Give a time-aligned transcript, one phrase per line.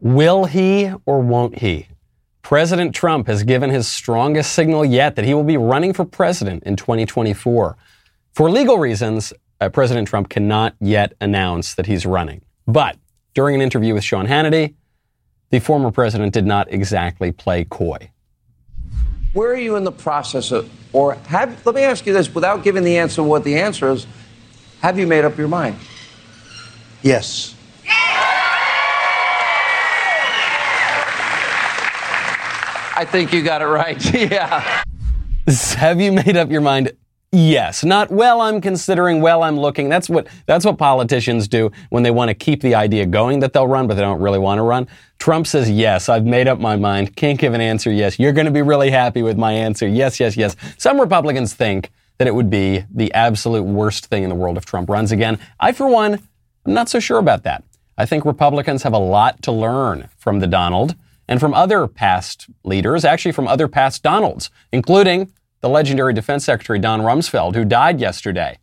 [0.00, 1.88] Will he or won't he?
[2.42, 6.62] President Trump has given his strongest signal yet that he will be running for president
[6.64, 7.76] in 2024.
[8.32, 12.40] For legal reasons, uh, President Trump cannot yet announce that he's running.
[12.66, 12.96] But
[13.34, 14.74] during an interview with Sean Hannity,
[15.50, 18.10] the former president did not exactly play coy.
[19.34, 22.64] Where are you in the process of, or have, let me ask you this without
[22.64, 24.06] giving the answer what the answer is,
[24.80, 25.76] have you made up your mind?
[27.02, 27.54] Yes.
[33.00, 34.14] I think you got it right.
[34.30, 34.82] yeah.
[35.76, 36.92] Have you made up your mind?
[37.32, 37.82] Yes.
[37.82, 39.88] Not well, I'm considering, well, I'm looking.
[39.88, 43.54] That's what that's what politicians do when they want to keep the idea going that
[43.54, 44.86] they'll run, but they don't really want to run.
[45.18, 47.16] Trump says, Yes, I've made up my mind.
[47.16, 48.18] Can't give an answer, yes.
[48.18, 49.88] You're gonna be really happy with my answer.
[49.88, 50.54] Yes, yes, yes.
[50.76, 54.66] Some Republicans think that it would be the absolute worst thing in the world if
[54.66, 55.38] Trump runs again.
[55.58, 56.20] I, for one,
[56.66, 57.64] I'm not so sure about that.
[57.96, 60.96] I think Republicans have a lot to learn from the Donald
[61.30, 66.78] and from other past leaders, actually from other past Donalds, including the legendary Defense Secretary
[66.78, 68.58] Don Rumsfeld, who died yesterday.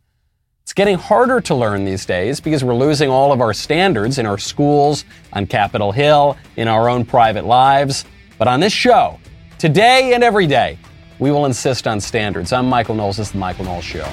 [0.62, 4.26] It's getting harder to learn these days because we're losing all of our standards in
[4.26, 8.04] our schools, on Capitol Hill, in our own private lives.
[8.36, 9.18] But on this show,
[9.56, 10.78] today and every day,
[11.18, 12.52] we will insist on standards.
[12.52, 13.16] I'm Michael Knowles.
[13.16, 14.08] This is The Michael Knowles Show.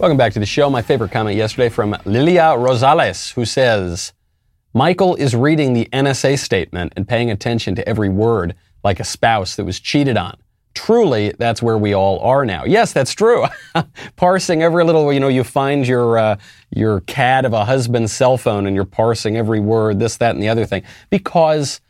[0.00, 0.70] Welcome back to the show.
[0.70, 4.14] My favorite comment yesterday from Lilia Rosales, who says,
[4.72, 9.56] Michael is reading the NSA statement and paying attention to every word like a spouse
[9.56, 10.38] that was cheated on.
[10.72, 12.64] Truly, that's where we all are now.
[12.64, 13.44] Yes, that's true.
[14.16, 16.38] parsing every little, you know, you find your uh,
[16.74, 20.42] your CAD of a husband's cell phone and you're parsing every word, this, that, and
[20.42, 21.82] the other thing, because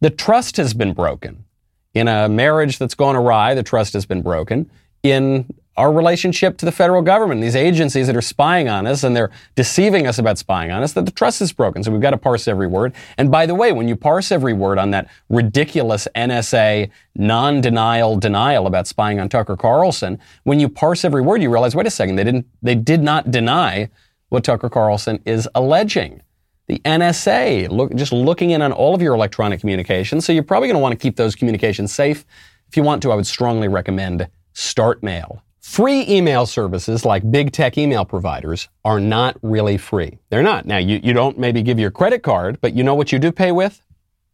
[0.00, 1.44] the trust has been broken.
[1.92, 4.70] In a marriage that's gone awry, the trust has been broken.
[5.02, 5.44] In
[5.78, 9.30] our relationship to the federal government, these agencies that are spying on us and they're
[9.54, 11.84] deceiving us about spying on us, that the trust is broken.
[11.84, 12.92] So we've got to parse every word.
[13.16, 18.66] And by the way, when you parse every word on that ridiculous NSA non-denial denial
[18.66, 22.16] about spying on Tucker Carlson, when you parse every word, you realize, wait a second,
[22.16, 23.88] they didn't, they did not deny
[24.30, 26.22] what Tucker Carlson is alleging.
[26.66, 30.26] The NSA, look, just looking in on all of your electronic communications.
[30.26, 32.26] So you're probably going to want to keep those communications safe.
[32.68, 35.40] If you want to, I would strongly recommend StartMail.
[35.68, 40.18] Free email services like big tech email providers are not really free.
[40.30, 40.64] They're not.
[40.64, 43.30] Now, you, you don't maybe give your credit card, but you know what you do
[43.30, 43.82] pay with?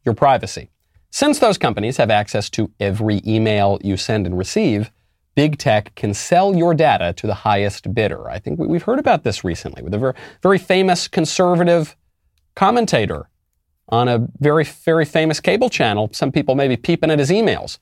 [0.05, 0.71] Your privacy.
[1.11, 4.93] Since those companies have access to every email you send and receive,
[5.35, 8.31] big tech can sell your data to the highest bidder.
[8.31, 11.97] I think we've heard about this recently with a very, very famous conservative
[12.55, 13.29] commentator
[13.89, 16.09] on a very, very famous cable channel.
[16.13, 17.79] Some people may be peeping at his emails.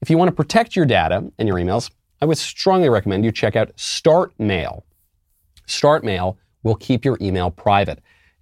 [0.00, 1.90] If you want to protect your data and your emails,
[2.20, 4.84] I would strongly recommend you check out Start Mail.
[5.66, 8.00] Start Mail will keep your email private.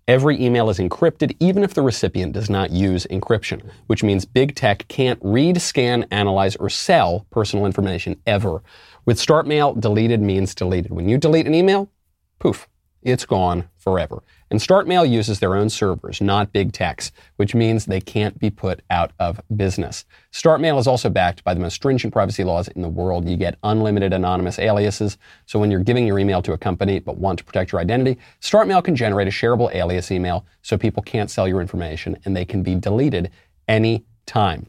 [0.08, 4.54] Every email is encrypted even if the recipient does not use encryption, which means big
[4.54, 8.62] tech can't read, scan, analyze, or sell personal information ever.
[9.04, 10.92] With Start Mail, deleted means deleted.
[10.92, 11.90] When you delete an email,
[12.38, 12.68] poof,
[13.02, 14.22] it's gone forever.
[14.50, 18.80] And StartMail uses their own servers, not big techs, which means they can't be put
[18.90, 20.04] out of business.
[20.32, 23.28] StartMail is also backed by the most stringent privacy laws in the world.
[23.28, 25.18] You get unlimited anonymous aliases.
[25.46, 28.18] So when you're giving your email to a company but want to protect your identity,
[28.40, 32.44] StartMail can generate a shareable alias email so people can't sell your information and they
[32.44, 33.30] can be deleted
[33.66, 34.66] any time.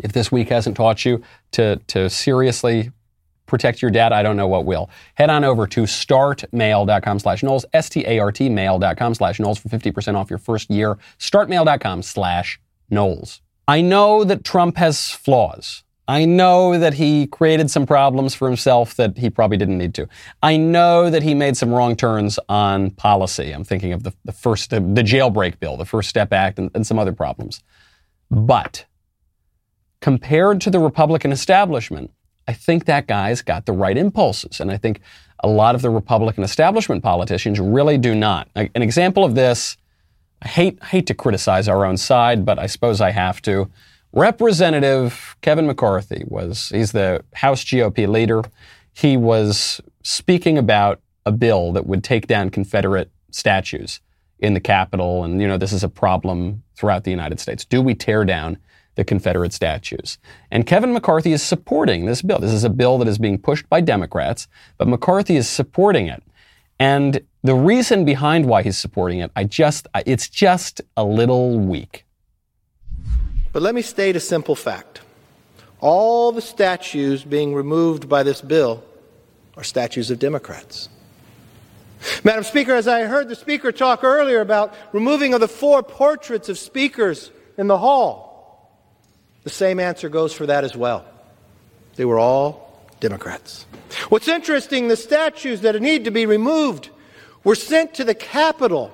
[0.00, 2.90] If this week hasn't taught you to, to seriously
[3.46, 4.90] protect your data, I don't know what will.
[5.14, 10.38] Head on over to startmail.com slash Knowles, S-T-A-R-T mail.com slash Knowles for 50% off your
[10.38, 10.98] first year.
[11.18, 13.40] Startmail.com slash Knowles.
[13.68, 15.82] I know that Trump has flaws.
[16.08, 20.08] I know that he created some problems for himself that he probably didn't need to.
[20.40, 23.50] I know that he made some wrong turns on policy.
[23.50, 26.70] I'm thinking of the, the first, the, the jailbreak bill, the First Step Act, and,
[26.74, 27.62] and some other problems.
[28.30, 28.84] But
[30.00, 32.12] compared to the Republican establishment,
[32.48, 34.60] I think that guy's got the right impulses.
[34.60, 35.00] And I think
[35.40, 38.48] a lot of the Republican establishment politicians really do not.
[38.54, 39.76] An example of this,
[40.42, 43.70] I hate, hate to criticize our own side, but I suppose I have to.
[44.12, 48.42] Representative Kevin McCarthy was, he's the House GOP leader.
[48.92, 54.00] He was speaking about a bill that would take down Confederate statues
[54.38, 55.24] in the Capitol.
[55.24, 57.64] And, you know, this is a problem throughout the United States.
[57.64, 58.58] Do we tear down
[58.96, 60.18] the Confederate statues.
[60.50, 62.38] And Kevin McCarthy is supporting this bill.
[62.38, 64.48] This is a bill that is being pushed by Democrats,
[64.78, 66.22] but McCarthy is supporting it.
[66.78, 72.04] And the reason behind why he's supporting it, I just, it's just a little weak.
[73.52, 75.00] But let me state a simple fact.
[75.80, 78.82] All the statues being removed by this bill
[79.56, 80.88] are statues of Democrats.
[82.24, 86.48] Madam Speaker, as I heard the Speaker talk earlier about removing of the four portraits
[86.48, 88.25] of speakers in the hall,
[89.46, 91.04] the same answer goes for that as well.
[91.94, 93.64] They were all Democrats.
[94.08, 96.90] What's interesting, the statues that need to be removed
[97.44, 98.90] were sent to the Capitol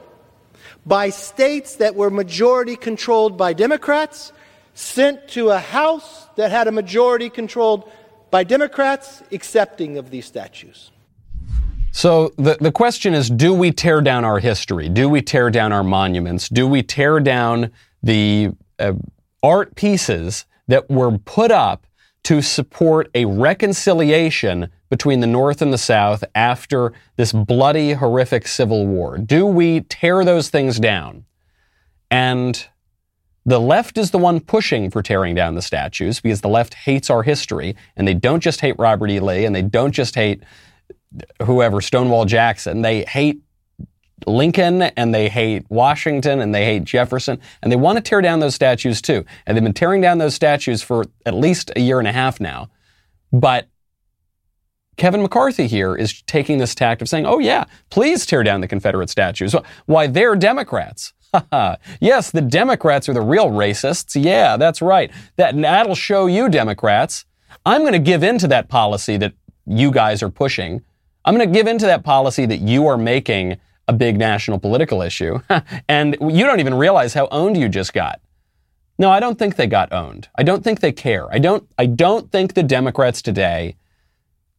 [0.84, 4.30] by states that were majority controlled by Democrats,
[4.74, 7.90] sent to a House that had a majority controlled
[8.30, 10.90] by Democrats, accepting of these statues.
[11.92, 14.90] So the, the question is do we tear down our history?
[14.90, 16.50] Do we tear down our monuments?
[16.50, 17.70] Do we tear down
[18.02, 18.92] the uh,
[19.42, 21.86] art pieces that were put up
[22.24, 28.86] to support a reconciliation between the North and the South after this bloody, horrific civil
[28.86, 29.18] war?
[29.18, 31.24] Do we tear those things down?
[32.10, 32.66] And
[33.44, 37.10] the left is the one pushing for tearing down the statues because the left hates
[37.10, 39.18] our history and they don't just hate Robert E.
[39.18, 40.44] Lee and they don't just hate
[41.42, 42.82] whoever, Stonewall Jackson.
[42.82, 43.40] They hate
[44.26, 48.40] Lincoln and they hate Washington and they hate Jefferson and they want to tear down
[48.40, 49.24] those statues too.
[49.46, 52.40] And they've been tearing down those statues for at least a year and a half
[52.40, 52.70] now.
[53.32, 53.68] But
[54.96, 58.68] Kevin McCarthy here is taking this tact of saying, oh, yeah, please tear down the
[58.68, 59.54] Confederate statues.
[59.86, 61.14] Why, they're Democrats.
[62.00, 64.22] yes, the Democrats are the real racists.
[64.22, 65.10] Yeah, that's right.
[65.36, 67.24] That, that'll show you, Democrats.
[67.64, 69.32] I'm going to give in to that policy that
[69.64, 70.82] you guys are pushing
[71.24, 73.58] I'm going to give into that policy that you are making
[73.92, 75.40] a big national political issue.
[75.88, 78.20] and you don't even realize how owned you just got.
[78.98, 80.28] No, I don't think they got owned.
[80.36, 81.32] I don't think they care.
[81.32, 83.76] I don't, I don't think the Democrats today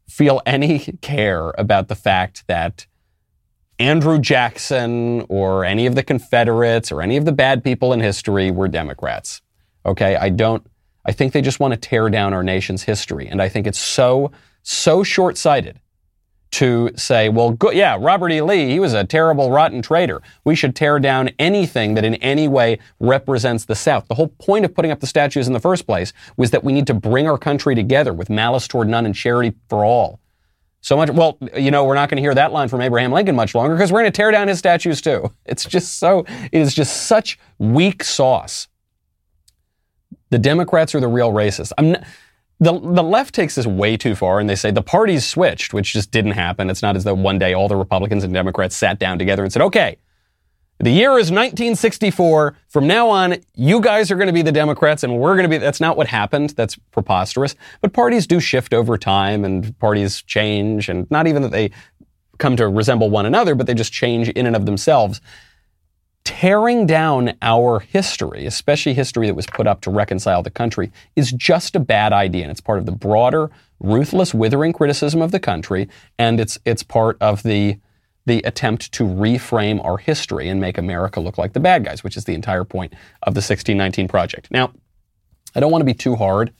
[0.07, 2.85] feel any care about the fact that
[3.80, 8.51] Andrew Jackson or any of the Confederates or any of the bad people in history
[8.51, 9.41] were Democrats.
[9.86, 10.15] Okay.
[10.15, 10.65] I don't,
[11.06, 13.27] I think they just want to tear down our nation's history.
[13.27, 14.31] And I think it's so,
[14.62, 15.79] so short sighted
[16.53, 18.41] to say, well, go, yeah, Robert E.
[18.41, 20.21] Lee, he was a terrible, rotten traitor.
[20.45, 24.07] We should tear down anything that in any way represents the South.
[24.07, 26.71] The whole point of putting up the statues in the first place was that we
[26.71, 30.19] need to bring our country together with malice toward none and charity for all.
[30.81, 33.35] So much, well, you know, we're not going to hear that line from Abraham Lincoln
[33.35, 35.31] much longer because we're going to tear down his statues too.
[35.45, 38.67] It's just so, it is just such weak sauce.
[40.29, 41.71] The Democrats are the real racists.
[41.77, 42.03] I'm not,
[42.59, 45.94] the, the left takes this way too far and they say the parties switched, which
[45.94, 46.69] just didn't happen.
[46.69, 49.51] It's not as though one day all the Republicans and Democrats sat down together and
[49.51, 49.97] said, okay,
[50.79, 52.57] the year is 1964.
[52.67, 55.50] From now on, you guys are going to be the Democrats and we're going to
[55.50, 56.51] be, that's not what happened.
[56.51, 57.55] That's preposterous.
[57.81, 61.71] But parties do shift over time and parties change and not even that they
[62.38, 65.21] come to resemble one another, but they just change in and of themselves
[66.25, 71.31] tearing down our history, especially history that was put up to reconcile the country, is
[71.31, 72.43] just a bad idea.
[72.43, 75.89] And it's part of the broader, ruthless, withering criticism of the country.
[76.17, 77.77] And it's, it's part of the,
[78.25, 82.15] the attempt to reframe our history and make America look like the bad guys, which
[82.15, 82.93] is the entire point
[83.23, 84.49] of the 1619 Project.
[84.49, 84.71] Now,
[85.55, 86.53] I don't want to be too hard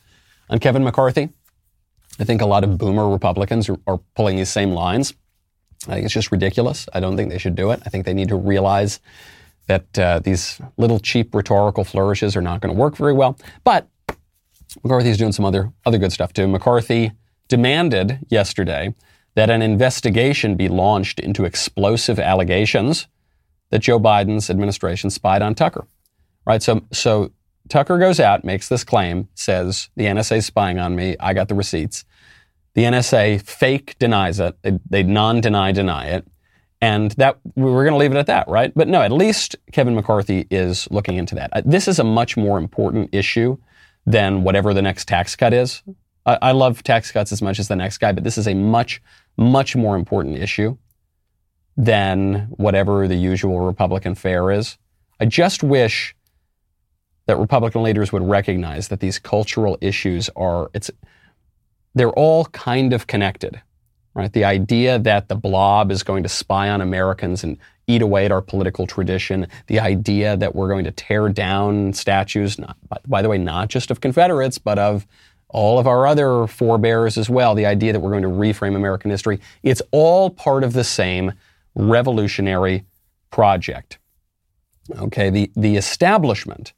[0.50, 1.30] on Kevin McCarthy.
[2.20, 5.14] I think a lot of boomer Republicans are, are pulling these same lines.
[5.88, 6.88] I think it's just ridiculous.
[6.94, 7.82] I don't think they should do it.
[7.86, 9.00] I think they need to realize
[9.68, 13.38] that uh, these little cheap rhetorical flourishes are not going to work very well.
[13.64, 13.88] But
[14.84, 16.48] McCarthy's doing some other, other good stuff too.
[16.48, 17.12] McCarthy
[17.48, 18.94] demanded yesterday
[19.36, 23.08] that an investigation be launched into explosive allegations
[23.70, 25.88] that Joe Biden's administration spied on Tucker.
[26.46, 26.62] Right?
[26.62, 27.32] So, so
[27.70, 31.16] Tucker goes out, makes this claim, says the NSA is spying on me.
[31.20, 32.06] I got the receipts.
[32.74, 34.56] The NSA fake denies it.
[34.62, 36.28] They, they non deny deny it.
[36.84, 38.74] And that we're going to leave it at that, right?
[38.76, 41.50] But no, at least Kevin McCarthy is looking into that.
[41.54, 43.58] Uh, this is a much more important issue
[44.06, 45.82] than whatever the next tax cut is.
[46.26, 48.54] I, I love tax cuts as much as the next guy, but this is a
[48.54, 49.02] much,
[49.38, 50.78] much more important issue
[51.78, 54.78] than whatever the usual Republican fare is.
[55.22, 56.14] I just wish
[57.28, 60.92] that Republican leaders would recognize that these cultural issues are, it's,
[61.96, 63.62] they're all kind of connected
[64.16, 64.32] right?
[64.32, 68.32] The idea that the blob is going to spy on Americans and eat away at
[68.32, 73.22] our political tradition, the idea that we're going to tear down statues, not, by, by
[73.22, 75.06] the way, not just of Confederates, but of
[75.50, 79.12] all of our other forebears as well, the idea that we're going to reframe American
[79.12, 81.34] history, it's all part of the same
[81.76, 82.86] revolutionary
[83.32, 84.00] project.
[84.98, 86.74] Okay, the, the establishment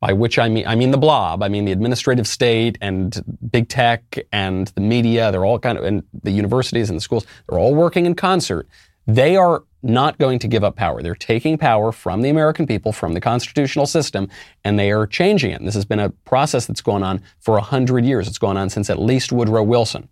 [0.00, 3.68] by which I mean, I mean the blob, I mean the administrative state and big
[3.68, 7.58] tech and the media, they're all kind of, and the universities and the schools, they're
[7.58, 8.68] all working in concert.
[9.06, 11.02] They are not going to give up power.
[11.02, 14.28] They're taking power from the American people, from the constitutional system,
[14.64, 15.60] and they are changing it.
[15.60, 18.28] And this has been a process that's gone on for a hundred years.
[18.28, 20.08] It's gone on since at least Woodrow Wilson.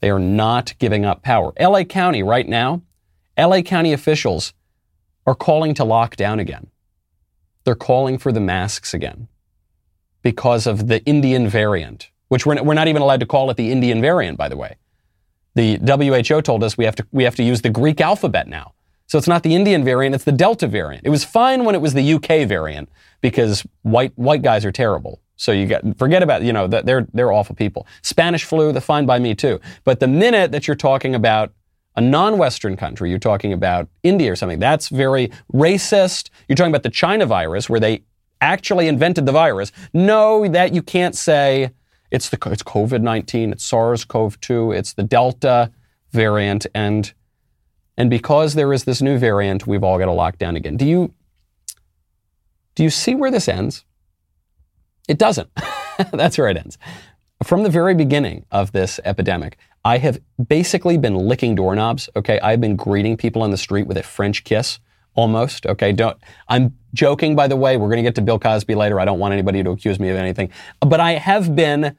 [0.00, 1.52] They are not giving up power.
[1.60, 2.82] LA County, right now,
[3.36, 4.54] LA County officials
[5.26, 6.68] are calling to lock down again.
[7.68, 9.28] They're calling for the masks again
[10.22, 13.70] because of the Indian variant, which we're, we're not even allowed to call it the
[13.70, 14.76] Indian variant, by the way.
[15.54, 18.72] The WHO told us we have to, we have to use the Greek alphabet now.
[19.06, 21.04] So it's not the Indian variant, it's the Delta variant.
[21.04, 22.88] It was fine when it was the UK variant
[23.20, 25.20] because white, white guys are terrible.
[25.36, 27.86] So you got forget about you know they're they're awful people.
[28.00, 29.60] Spanish flu, the fine by me too.
[29.84, 31.52] But the minute that you're talking about
[31.98, 34.60] a non-Western country, you're talking about India or something.
[34.60, 36.30] That's very racist.
[36.46, 38.04] You're talking about the China virus, where they
[38.40, 39.72] actually invented the virus.
[39.92, 41.72] No, that you can't say
[42.12, 45.72] it's the it's COVID-19, it's SARS-CoV-2, it's the Delta
[46.12, 47.12] variant, and
[47.96, 50.76] and because there is this new variant, we've all got to lock down again.
[50.76, 51.12] Do you
[52.76, 53.84] do you see where this ends?
[55.08, 55.50] It doesn't.
[56.12, 56.78] That's where it ends.
[57.44, 62.08] From the very beginning of this epidemic, I have basically been licking doorknobs.
[62.16, 62.40] Okay.
[62.40, 64.80] I've been greeting people on the street with a French kiss
[65.14, 65.64] almost.
[65.66, 65.92] Okay.
[65.92, 66.18] Don't,
[66.48, 67.76] I'm joking, by the way.
[67.76, 68.98] We're going to get to Bill Cosby later.
[68.98, 71.96] I don't want anybody to accuse me of anything, but I have been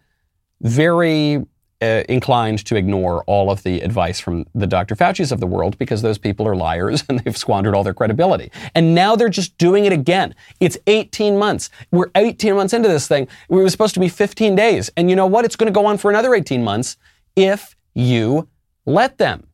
[0.61, 1.45] very
[1.81, 4.95] uh, inclined to ignore all of the advice from the Dr.
[4.95, 8.51] Fauci's of the world because those people are liars and they've squandered all their credibility.
[8.75, 10.35] And now they're just doing it again.
[10.59, 11.69] It's 18 months.
[11.91, 13.27] We're 18 months into this thing.
[13.47, 14.89] We were supposed to be 15 days.
[14.97, 15.45] And you know what?
[15.45, 16.97] It's going to go on for another 18 months
[17.35, 18.47] if you
[18.85, 19.47] let them.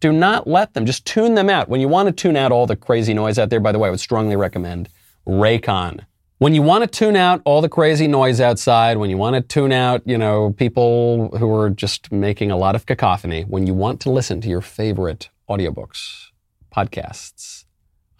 [0.00, 0.84] Do not let them.
[0.84, 1.68] Just tune them out.
[1.68, 3.88] When you want to tune out all the crazy noise out there, by the way,
[3.88, 4.88] I would strongly recommend
[5.26, 6.04] Raycon.
[6.38, 9.40] When you want to tune out all the crazy noise outside, when you want to
[9.40, 13.72] tune out, you know, people who are just making a lot of cacophony, when you
[13.72, 16.26] want to listen to your favorite audiobooks,
[16.70, 17.64] podcasts,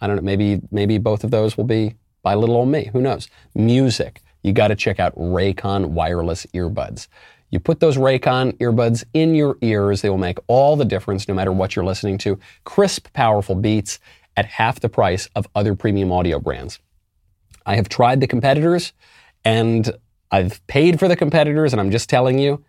[0.01, 1.93] I don't know, maybe maybe both of those will be
[2.23, 2.89] by little old me.
[2.91, 3.27] Who knows?
[3.53, 4.23] Music.
[4.41, 7.07] You got to check out Raycon wireless earbuds.
[7.51, 11.35] You put those Raycon earbuds in your ears, they will make all the difference no
[11.35, 12.39] matter what you're listening to.
[12.63, 13.99] Crisp, powerful beats
[14.35, 16.79] at half the price of other premium audio brands.
[17.67, 18.93] I have tried the competitors
[19.45, 19.91] and
[20.31, 22.63] I've paid for the competitors, and I'm just telling you,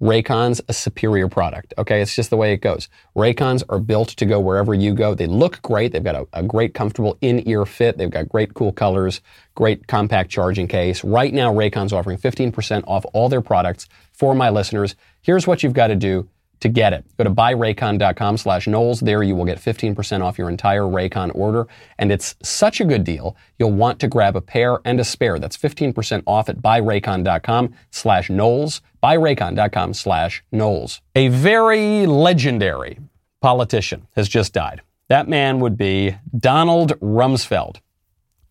[0.00, 1.72] Raycon's a superior product.
[1.78, 2.88] Okay, it's just the way it goes.
[3.16, 5.14] Raycons are built to go wherever you go.
[5.14, 5.92] They look great.
[5.92, 7.98] They've got a, a great, comfortable in-ear fit.
[7.98, 9.20] They've got great, cool colors,
[9.54, 11.04] great compact charging case.
[11.04, 14.96] Right now, Raycon's offering 15% off all their products for my listeners.
[15.22, 16.28] Here's what you've got to do
[16.62, 17.04] to get it.
[17.18, 19.00] Go to buyraycon.com slash Knowles.
[19.00, 21.66] There you will get 15% off your entire Raycon order.
[21.98, 25.38] And it's such a good deal, you'll want to grab a pair and a spare.
[25.38, 28.80] That's 15% off at buyraycon.com slash Knowles.
[29.02, 31.02] Buyraycon.com slash Knowles.
[31.16, 32.98] A very legendary
[33.40, 34.82] politician has just died.
[35.08, 37.80] That man would be Donald Rumsfeld.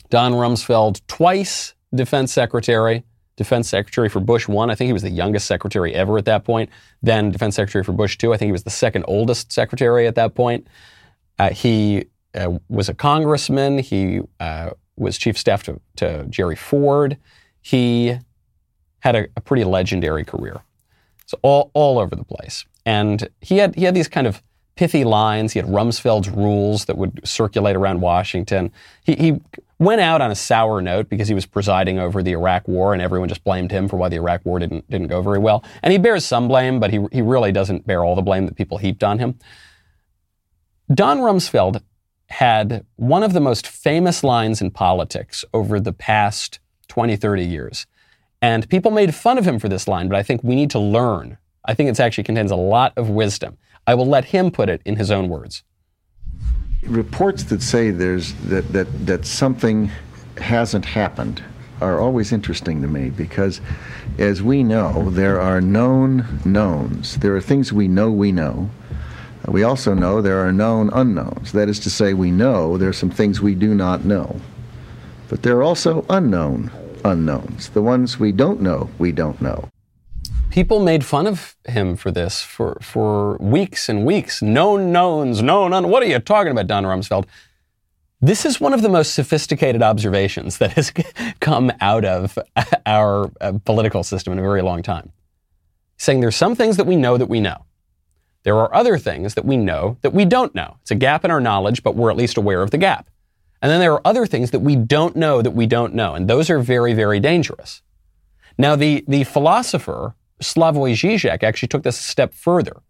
[0.09, 3.05] Don Rumsfeld, twice defense secretary,
[3.41, 4.69] defense secretary for Bush one.
[4.69, 6.69] I think he was the youngest secretary ever at that point.
[7.01, 8.33] Then defense secretary for Bush two.
[8.33, 10.67] I think he was the second oldest secretary at that point.
[11.39, 12.05] Uh, he
[12.35, 13.79] uh, was a congressman.
[13.79, 17.17] He uh, was chief staff to, to, Jerry Ford.
[17.61, 18.17] He
[18.99, 20.61] had a, a, pretty legendary career.
[21.25, 22.65] So all all over the place.
[22.85, 24.43] And he had he had these kind of
[24.75, 25.53] pithy lines.
[25.53, 28.71] He had Rumsfeld's rules that would circulate around Washington.
[29.03, 29.41] He, he
[29.81, 33.01] went out on a sour note because he was presiding over the Iraq War, and
[33.01, 35.63] everyone just blamed him for why the Iraq War didn't didn't go very well.
[35.81, 38.55] And he bears some blame, but he he really doesn't bear all the blame that
[38.55, 39.39] people heaped on him.
[40.93, 41.81] Don Rumsfeld
[42.27, 47.87] had one of the most famous lines in politics over the past 20, 30 years.
[48.41, 50.79] And people made fun of him for this line, but I think we need to
[50.79, 51.37] learn.
[51.65, 53.57] I think it actually contains a lot of wisdom.
[53.85, 55.63] I will let him put it in his own words
[56.83, 59.91] reports that say there's that, that, that something
[60.37, 61.43] hasn't happened
[61.79, 63.59] are always interesting to me because,
[64.17, 67.17] as we know, there are known knowns.
[67.17, 68.69] There are things we know we know.
[69.47, 71.51] We also know there are known unknowns.
[71.53, 74.39] That is to say, we know there are some things we do not know.
[75.29, 76.69] But there are also unknown
[77.03, 77.69] unknowns.
[77.69, 79.70] The ones we don't know, we don't know
[80.51, 84.41] people made fun of him for this for, for weeks and weeks.
[84.41, 87.25] Known knowns, known un- What are you talking about, Don Rumsfeld?
[88.19, 90.91] This is one of the most sophisticated observations that has
[91.39, 92.37] come out of
[92.85, 95.11] our uh, political system in a very long time.
[95.97, 97.65] Saying there's some things that we know that we know.
[98.43, 100.77] There are other things that we know that we don't know.
[100.81, 103.09] It's a gap in our knowledge, but we're at least aware of the gap.
[103.61, 106.15] And then there are other things that we don't know that we don't know.
[106.15, 107.83] And those are very, very dangerous.
[108.57, 112.81] Now, the, the philosopher Slavoj Žižek actually took this a step further.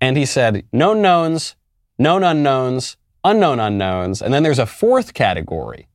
[0.00, 1.56] And he said, known knowns,
[1.98, 4.22] known unknowns, unknown unknowns.
[4.22, 5.88] And then there's a fourth category,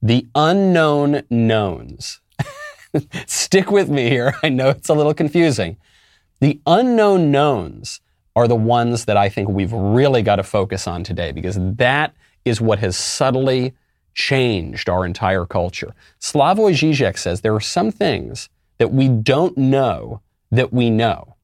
[0.00, 2.20] the unknown knowns.
[3.26, 4.34] Stick with me here.
[4.42, 5.76] I know it's a little confusing.
[6.40, 8.00] The unknown knowns
[8.34, 12.14] are the ones that I think we've really got to focus on today because that
[12.44, 13.74] is what has subtly
[14.14, 15.94] changed our entire culture.
[16.20, 18.48] Slavoj Žižek says there are some things
[18.82, 20.20] that we don't know
[20.50, 21.36] that we know.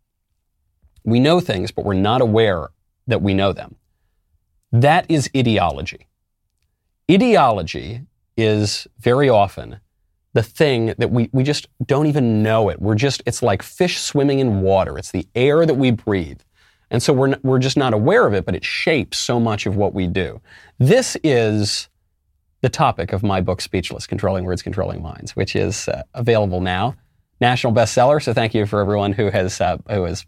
[1.05, 2.71] We know things, but we're not aware
[3.07, 3.77] that we know them.
[4.73, 6.09] That is ideology.
[7.09, 8.01] Ideology
[8.37, 9.79] is very often
[10.33, 12.83] the thing that we, we just don't even know it.
[12.83, 14.99] We're just, it's like fish swimming in water.
[14.99, 16.41] It's the air that we breathe.
[16.91, 19.77] And so we're, we're just not aware of it, but it shapes so much of
[19.77, 20.41] what we do.
[20.81, 21.89] This is
[22.63, 26.97] the topic of my book, Speechless Controlling Words, Controlling Minds, which is uh, available now.
[27.41, 28.23] National bestseller.
[28.23, 30.27] So thank you for everyone who has, uh, who has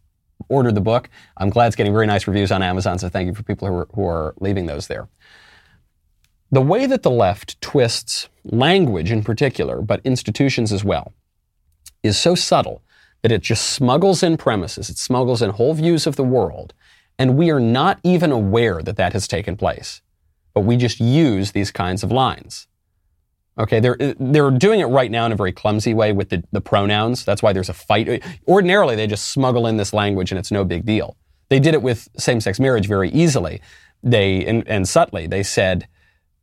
[0.48, 1.08] ordered the book.
[1.36, 2.98] I'm glad it's getting very nice reviews on Amazon.
[2.98, 5.08] So thank you for people who are, who are leaving those there.
[6.52, 11.12] The way that the left twists language in particular, but institutions as well,
[12.02, 12.82] is so subtle
[13.22, 16.72] that it just smuggles in premises, it smuggles in whole views of the world,
[17.18, 20.00] and we are not even aware that that has taken place.
[20.54, 22.66] But we just use these kinds of lines.
[23.58, 26.60] Okay, they're, they're doing it right now in a very clumsy way with the, the
[26.60, 27.24] pronouns.
[27.24, 28.22] That's why there's a fight.
[28.46, 31.16] Ordinarily, they just smuggle in this language and it's no big deal.
[31.48, 33.60] They did it with same sex marriage very easily.
[34.02, 35.88] They, and, and subtly, they said,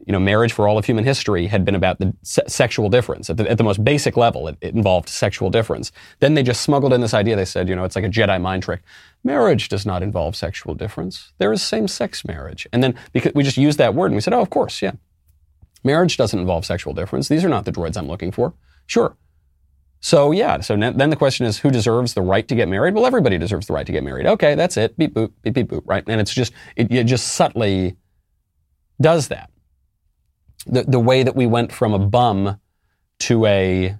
[0.05, 3.29] you know, marriage for all of human history had been about the se- sexual difference.
[3.29, 5.91] At the, at the, most basic level, it, it, involved sexual difference.
[6.19, 7.35] Then they just smuggled in this idea.
[7.35, 8.81] They said, you know, it's like a Jedi mind trick.
[9.23, 11.33] Marriage does not involve sexual difference.
[11.39, 12.67] There is same sex marriage.
[12.71, 14.91] And then because we just used that word and we said, oh, of course, yeah.
[15.87, 17.27] Marriage doesn't involve sexual difference.
[17.27, 18.53] These are not the droids I'm looking for.
[18.85, 19.17] Sure.
[19.99, 22.93] So yeah, so then the question is who deserves the right to get married?
[22.93, 24.27] Well, everybody deserves the right to get married.
[24.27, 24.95] Okay, that's it.
[24.95, 26.03] Beep boop, beep beep boop, right?
[26.05, 27.97] And it's just it, it just subtly
[29.01, 29.49] does that
[30.67, 32.59] the, the way that we went from a bum
[33.19, 33.97] to a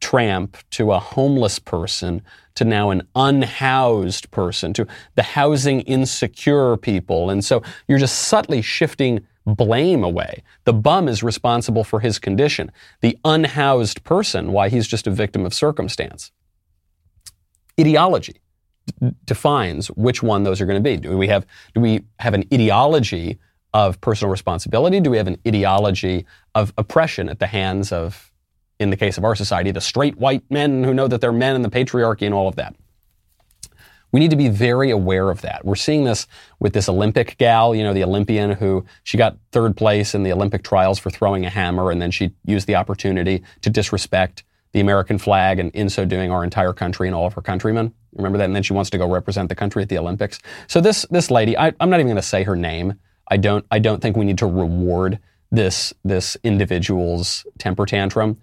[0.00, 2.22] tramp to a homeless person
[2.54, 7.30] to now an unhoused person to the housing insecure people.
[7.30, 10.42] And so you're just subtly shifting blame away.
[10.64, 12.70] The bum is responsible for his condition.
[13.00, 16.30] The unhoused person, why he's just a victim of circumstance.
[17.80, 18.40] Ideology
[19.00, 20.96] d- defines which one those are going to be.
[20.96, 23.38] Do we have, do we have an ideology
[23.74, 25.00] of personal responsibility?
[25.00, 28.32] Do we have an ideology of oppression at the hands of,
[28.78, 31.56] in the case of our society, the straight white men who know that they're men
[31.56, 32.74] and the patriarchy and all of that?
[34.12, 35.64] We need to be very aware of that.
[35.64, 36.26] We're seeing this
[36.60, 40.32] with this Olympic gal, you know, the Olympian who she got third place in the
[40.32, 44.80] Olympic trials for throwing a hammer, and then she used the opportunity to disrespect the
[44.80, 47.92] American flag, and in so doing, our entire country and all of her countrymen.
[48.14, 48.44] Remember that?
[48.44, 50.38] And then she wants to go represent the country at the Olympics.
[50.66, 52.94] So this this lady, I, I'm not even going to say her name
[53.32, 55.18] I don't I don't think we need to reward
[55.50, 58.38] this this individual's temper tantrum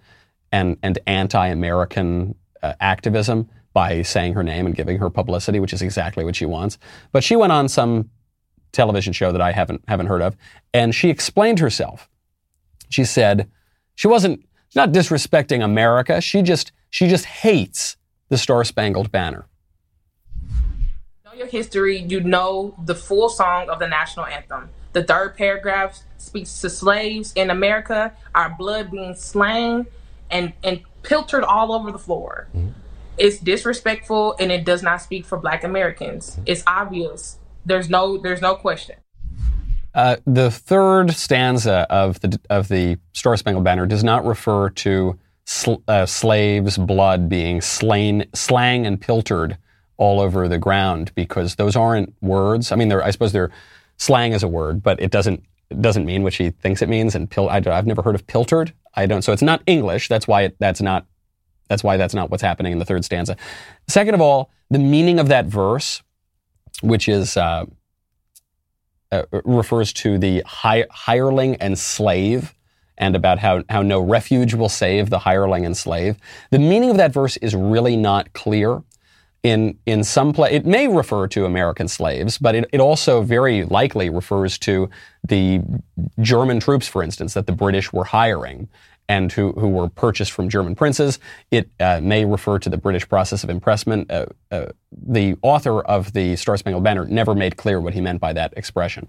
[0.50, 5.82] and and anti-American uh, activism by saying her name and giving her publicity, which is
[5.82, 6.78] exactly what she wants.
[7.12, 8.10] But she went on some
[8.72, 10.36] television show that I haven't haven't heard of,
[10.72, 12.08] and she explained herself.
[12.88, 13.50] She said
[13.94, 16.20] she wasn't not disrespecting America.
[16.20, 17.96] She just she just hates
[18.28, 19.46] the Star Spangled Banner
[21.24, 24.70] Know your history, you know the full song of the national anthem.
[24.92, 29.86] The third paragraph speaks to slaves in America, our blood being slain
[30.30, 32.48] and, and piltered all over the floor.
[32.56, 32.70] Mm-hmm.
[33.18, 36.38] It's disrespectful and it does not speak for black Americans.
[36.46, 37.38] It's obvious.
[37.64, 38.96] There's no there's no question.
[39.94, 45.18] Uh, the third stanza of the of the Star Spangled Banner does not refer to
[45.44, 49.58] sl- uh, slaves' blood being slain, slang, and piltered
[49.96, 52.72] all over the ground because those aren't words.
[52.72, 53.50] I mean, I suppose they're
[53.98, 57.14] slang is a word, but it doesn't it doesn't mean what she thinks it means.
[57.14, 58.72] And pil- I, have never heard of piltered.
[58.94, 59.22] I don't.
[59.22, 60.08] So it's not English.
[60.08, 61.06] That's why it, that's not
[61.70, 63.36] that's why that's not what's happening in the third stanza.
[63.88, 66.02] Second of all, the meaning of that verse,
[66.82, 67.64] which is uh,
[69.12, 72.54] uh, refers to the hi- hireling and slave.
[72.98, 76.18] And about how, how no refuge will save the hireling and slave.
[76.50, 78.82] The meaning of that verse is really not clear
[79.42, 83.64] in in some place it may refer to American slaves, but it, it also very
[83.64, 84.90] likely refers to
[85.26, 85.62] the
[86.20, 88.68] German troops, for instance, that the British were hiring
[89.10, 91.18] and who, who were purchased from German princes.
[91.50, 94.08] It uh, may refer to the British process of impressment.
[94.08, 98.20] Uh, uh, the author of the Star Spangled Banner never made clear what he meant
[98.20, 99.08] by that expression.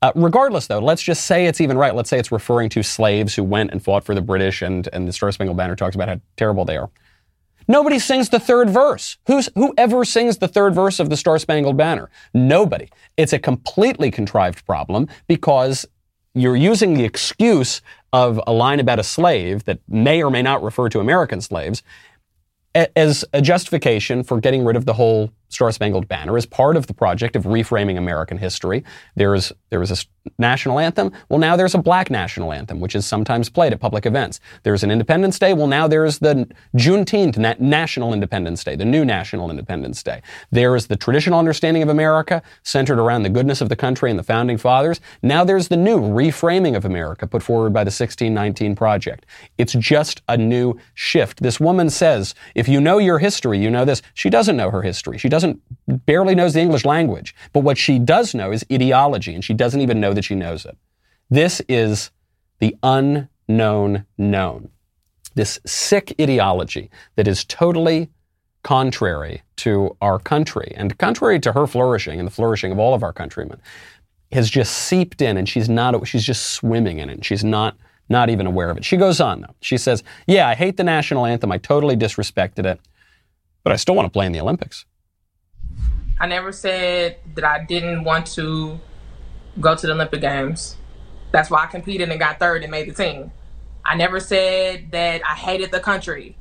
[0.00, 1.94] Uh, regardless, though, let's just say it's even right.
[1.94, 5.06] Let's say it's referring to slaves who went and fought for the British, and, and
[5.06, 6.88] the Star Spangled Banner talks about how terrible they are.
[7.70, 9.18] Nobody sings the third verse.
[9.26, 12.08] Who's, whoever sings the third verse of the Star Spangled Banner?
[12.32, 12.88] Nobody.
[13.18, 15.84] It's a completely contrived problem because
[16.34, 20.62] you're using the excuse of a line about a slave that may or may not
[20.62, 21.82] refer to American slaves
[22.74, 26.86] as a justification for getting rid of the whole Star Spangled Banner as part of
[26.86, 28.84] the project of reframing American history.
[29.16, 29.96] There is there was a
[30.38, 31.12] national anthem.
[31.28, 34.40] Well, now there's a black national anthem, which is sometimes played at public events.
[34.62, 35.54] There's an Independence Day.
[35.54, 40.22] Well, now there's the Juneteenth Na- National Independence Day, the new National Independence Day.
[40.50, 44.18] There is the traditional understanding of America centered around the goodness of the country and
[44.18, 45.00] the founding fathers.
[45.22, 49.26] Now there's the new reframing of America put forward by the 1619 Project.
[49.56, 51.42] It's just a new shift.
[51.42, 54.02] This woman says, if you know your history, you know this.
[54.14, 55.18] She doesn't know her history.
[55.18, 55.37] She doesn't
[56.06, 57.34] barely knows the English language.
[57.52, 60.64] But what she does know is ideology, and she doesn't even know that she knows
[60.64, 60.76] it.
[61.30, 62.10] This is
[62.58, 64.70] the unknown known.
[65.34, 68.10] This sick ideology that is totally
[68.62, 73.02] contrary to our country and contrary to her flourishing and the flourishing of all of
[73.02, 73.60] our countrymen
[74.32, 77.24] has just seeped in and she's not she's just swimming in it.
[77.24, 77.76] She's not
[78.08, 78.84] not even aware of it.
[78.84, 79.54] She goes on though.
[79.60, 81.52] She says, "Yeah, I hate the national anthem.
[81.52, 82.80] I totally disrespected it,
[83.64, 84.84] but I still want to play in the Olympics."
[86.20, 88.80] I never said that I didn't want to
[89.60, 90.76] go to the Olympic Games.
[91.30, 93.30] That's why I competed and got third and made the team.
[93.84, 96.36] I never said that I hated the country.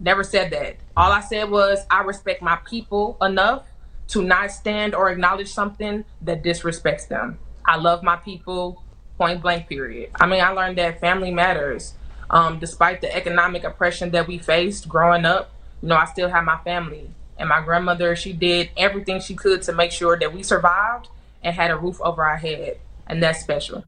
[0.00, 0.76] Never said that.
[0.96, 3.64] All I said was I respect my people enough
[4.08, 7.38] to not stand or acknowledge something that disrespects them.
[7.64, 8.82] I love my people,
[9.18, 10.10] point blank, period.
[10.20, 11.94] I mean, I learned that family matters.
[12.30, 15.50] Um, despite the economic oppression that we faced growing up,
[15.82, 17.10] you know, I still have my family.
[17.38, 21.08] And my grandmother, she did everything she could to make sure that we survived
[21.42, 22.78] and had a roof over our head.
[23.06, 23.84] And that's special.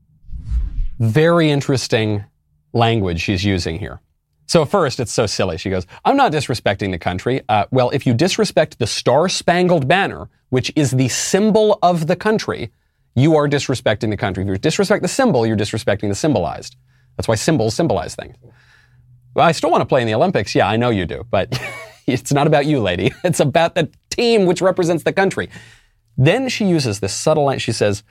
[0.99, 2.25] Very interesting
[2.73, 4.01] language she's using here.
[4.47, 5.59] So first, it's so silly.
[5.59, 7.43] She goes, I'm not disrespecting the country.
[7.49, 12.17] Uh, well, if you disrespect the Star Spangled Banner, which is the symbol of the
[12.17, 12.73] country,
[13.15, 14.43] you are disrespecting the country.
[14.43, 16.77] If you disrespect the symbol, you're disrespecting the symbolized.
[17.17, 18.37] That's why symbols symbolize things.
[19.35, 20.55] Well, I still want to play in the Olympics.
[20.55, 21.57] Yeah, I know you do, but
[22.07, 23.13] It's not about you, lady.
[23.25, 25.49] It's about the team which represents the country.
[26.17, 27.59] Then she uses this subtle line.
[27.59, 28.03] She says,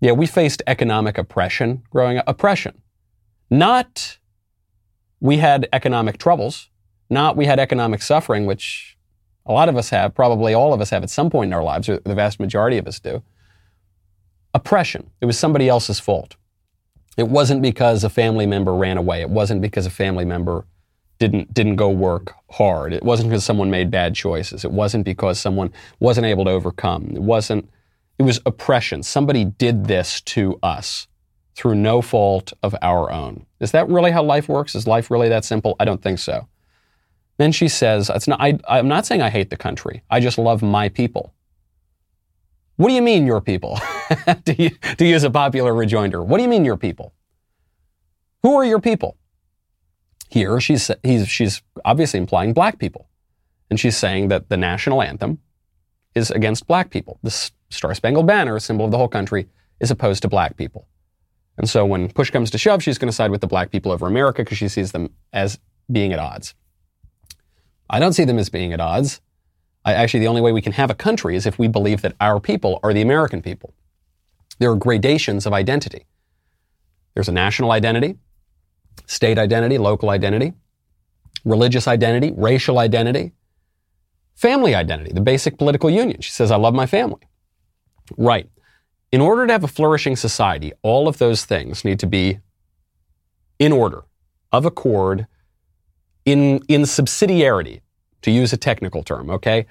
[0.00, 2.24] Yeah, we faced economic oppression growing up.
[2.26, 2.80] Oppression.
[3.50, 4.18] Not
[5.20, 6.68] we had economic troubles,
[7.08, 8.96] not we had economic suffering, which
[9.46, 11.62] a lot of us have, probably all of us have at some point in our
[11.62, 13.22] lives, or the vast majority of us do.
[14.54, 15.10] Oppression.
[15.20, 16.36] It was somebody else's fault.
[17.16, 19.20] It wasn't because a family member ran away.
[19.20, 20.66] It wasn't because a family member
[21.22, 22.92] didn't didn't go work hard.
[22.92, 24.64] It wasn't because someone made bad choices.
[24.64, 27.10] It wasn't because someone wasn't able to overcome.
[27.14, 27.70] It wasn't
[28.18, 29.04] it was oppression.
[29.04, 31.06] Somebody did this to us
[31.54, 33.46] through no fault of our own.
[33.60, 34.74] Is that really how life works?
[34.74, 35.76] Is life really that simple?
[35.78, 36.48] I don't think so.
[37.38, 40.02] Then she says, not, I, I'm not saying I hate the country.
[40.10, 41.32] I just love my people.
[42.76, 43.78] What do you mean, your people?
[44.44, 47.12] to, to use a popular rejoinder, what do you mean, your people?
[48.42, 49.16] Who are your people?
[50.32, 50.90] Here, she's,
[51.26, 53.06] she's obviously implying black people.
[53.68, 55.40] And she's saying that the national anthem
[56.14, 57.18] is against black people.
[57.22, 59.46] The Star Spangled Banner, a symbol of the whole country,
[59.78, 60.88] is opposed to black people.
[61.58, 63.92] And so when push comes to shove, she's going to side with the black people
[63.92, 65.58] over America because she sees them as
[65.90, 66.54] being at odds.
[67.90, 69.20] I don't see them as being at odds.
[69.84, 72.16] I, actually, the only way we can have a country is if we believe that
[72.20, 73.74] our people are the American people.
[74.60, 76.06] There are gradations of identity.
[77.12, 78.16] There's a national identity,
[79.06, 80.54] state identity, local identity,
[81.44, 83.32] religious identity, racial identity,
[84.34, 86.20] family identity, the basic political union.
[86.20, 87.22] She says, I love my family.
[88.16, 88.48] Right.
[89.10, 92.40] In order to have a flourishing society, all of those things need to be
[93.58, 94.04] in order,
[94.50, 95.26] of accord,
[96.24, 97.80] in, in subsidiarity,
[98.22, 99.66] to use a technical term, okay?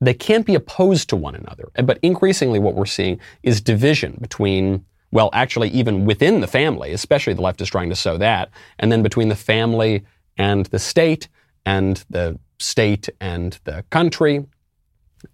[0.00, 1.68] They can't be opposed to one another.
[1.84, 7.34] But increasingly, what we're seeing is division between well, actually, even within the family, especially
[7.34, 10.04] the left is trying to sow that, and then between the family
[10.36, 11.28] and the state,
[11.64, 14.44] and the state and the country,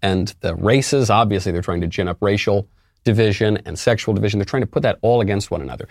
[0.01, 1.09] and the races.
[1.09, 2.67] Obviously, they're trying to gin up racial
[3.03, 4.39] division and sexual division.
[4.39, 5.87] They're trying to put that all against one another.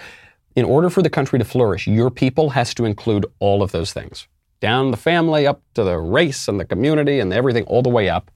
[0.54, 3.92] In order for the country to flourish, your people has to include all of those
[3.92, 4.28] things.
[4.60, 8.08] Down the family, up to the race and the community and everything, all the way
[8.08, 8.30] up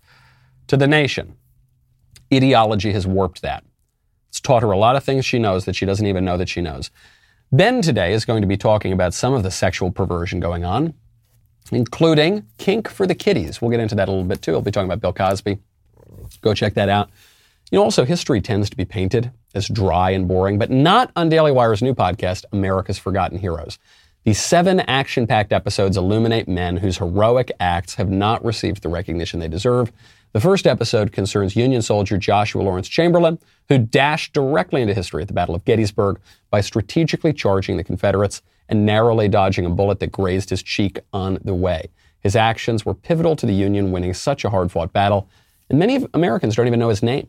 [0.67, 1.37] to the nation.
[2.33, 3.65] Ideology has warped that.
[4.37, 6.51] It's taught her a lot of things she knows that she doesn't even know that
[6.51, 6.91] she knows.
[7.53, 10.93] Ben today is going to be talking about some of the sexual perversion going on,
[11.73, 13.63] including kink for the kiddies.
[13.63, 14.53] We'll get into that a little bit too.
[14.53, 15.57] I'll be talking about Bill Cosby.
[16.43, 17.09] Go check that out.
[17.71, 21.31] You know, also, history tends to be painted as dry and boring, but not on
[21.31, 23.79] Daily Wire's new podcast, America's Forgotten Heroes.
[24.25, 29.41] These seven action packed episodes illuminate men whose heroic acts have not received the recognition
[29.41, 29.91] they deserve
[30.33, 35.29] the first episode concerns Union soldier Joshua Lawrence Chamberlain, who dashed directly into history at
[35.29, 40.13] the Battle of Gettysburg by strategically charging the Confederates and narrowly dodging a bullet that
[40.13, 41.89] grazed his cheek on the way.
[42.21, 45.29] His actions were pivotal to the Union winning such a hard fought battle,
[45.71, 47.29] and many Americans don't even know his name.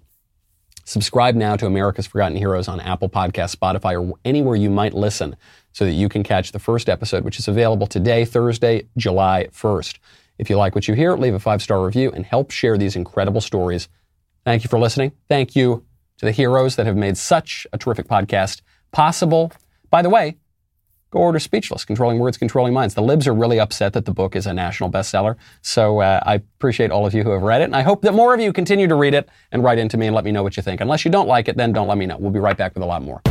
[0.88, 5.36] Subscribe now to America's Forgotten Heroes on Apple Podcasts, Spotify, or anywhere you might listen
[5.74, 10.00] so that you can catch the first episode, which is available today, Thursday, July 1st.
[10.38, 12.96] If you like what you hear, leave a five star review and help share these
[12.96, 13.90] incredible stories.
[14.46, 15.12] Thank you for listening.
[15.28, 15.84] Thank you
[16.18, 19.52] to the heroes that have made such a terrific podcast possible.
[19.90, 20.38] By the way,
[21.12, 22.94] go order Speechless, Controlling Words, Controlling Minds.
[22.94, 25.36] The libs are really upset that the book is a national bestseller.
[25.62, 27.66] So uh, I appreciate all of you who have read it.
[27.66, 30.08] And I hope that more of you continue to read it and write into me
[30.08, 30.82] and let me know what you think.
[30.82, 32.18] Unless you don't like it, then don't let me know.
[32.18, 33.22] We'll be right back with a lot more.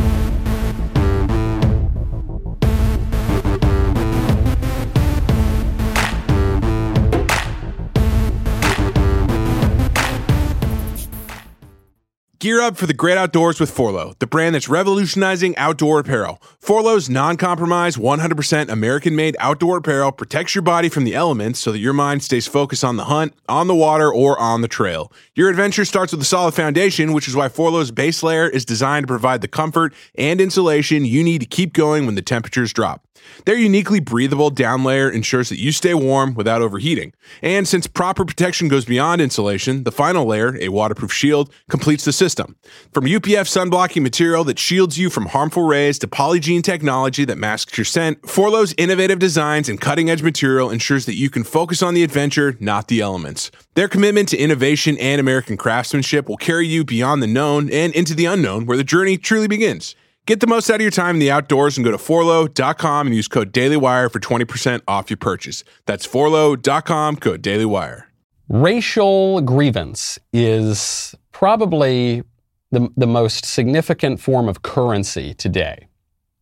[12.39, 16.39] Gear up for the great outdoors with Forloh, the brand that's revolutionizing outdoor apparel.
[16.63, 21.93] Forloh's non-compromise, 100% American-made outdoor apparel protects your body from the elements so that your
[21.93, 25.11] mind stays focused on the hunt, on the water, or on the trail.
[25.33, 29.05] Your adventure starts with a solid foundation, which is why Forloh's base layer is designed
[29.05, 33.03] to provide the comfort and insulation you need to keep going when the temperatures drop.
[33.45, 37.13] Their uniquely breathable down layer ensures that you stay warm without overheating.
[37.41, 42.13] And since proper protection goes beyond insulation, the final layer, a waterproof shield, completes the
[42.13, 42.26] system.
[42.35, 47.77] From UPF sunblocking material that shields you from harmful rays to Polygiene technology that masks
[47.77, 51.93] your scent, Forloh's innovative designs and cutting edge material ensures that you can focus on
[51.93, 53.51] the adventure, not the elements.
[53.75, 58.13] Their commitment to innovation and American craftsmanship will carry you beyond the known and into
[58.13, 59.95] the unknown where the journey truly begins.
[60.27, 63.15] Get the most out of your time in the outdoors and go to forloh.com and
[63.15, 65.63] use code DailyWire for 20% off your purchase.
[65.85, 68.03] That's forloh.com, code DailyWire.
[68.49, 72.23] Racial grievance is probably
[72.71, 75.87] the, the most significant form of currency today.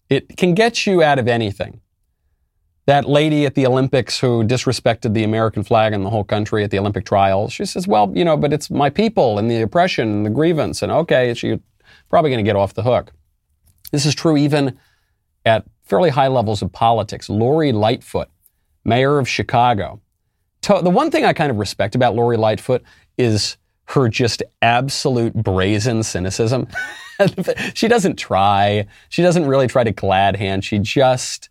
[0.09, 1.81] It can get you out of anything.
[2.85, 6.71] That lady at the Olympics who disrespected the American flag and the whole country at
[6.71, 10.07] the Olympic trials, she says, well, you know, but it's my people and the oppression
[10.07, 10.81] and the grievance.
[10.81, 11.59] And okay, she's
[12.09, 13.11] probably going to get off the hook.
[13.91, 14.77] This is true even
[15.45, 17.27] at fairly high levels of politics.
[17.27, 18.29] Lori Lightfoot,
[18.85, 19.99] mayor of Chicago.
[20.61, 22.81] The one thing I kind of respect about Lori Lightfoot
[23.17, 26.67] is her just absolute brazen cynicism.
[27.73, 28.87] she doesn't try.
[29.09, 30.63] She doesn't really try to glad hand.
[30.65, 31.49] She just,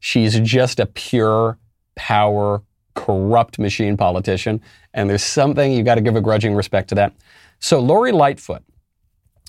[0.00, 1.58] she's just a pure
[1.94, 2.62] power,
[2.94, 4.60] corrupt machine politician.
[4.94, 7.12] And there's something you got to give a grudging respect to that.
[7.60, 8.62] So Lori Lightfoot,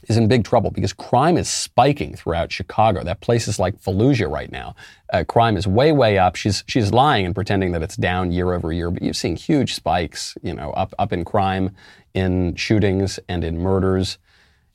[0.03, 3.03] is in big trouble because crime is spiking throughout Chicago.
[3.03, 4.75] That place is like Fallujah right now.
[5.11, 6.35] Uh, crime is way, way up.
[6.35, 9.73] She's she's lying and pretending that it's down year over year, but you've seen huge
[9.73, 11.75] spikes, you know, up up in crime,
[12.13, 14.17] in shootings, and in murders.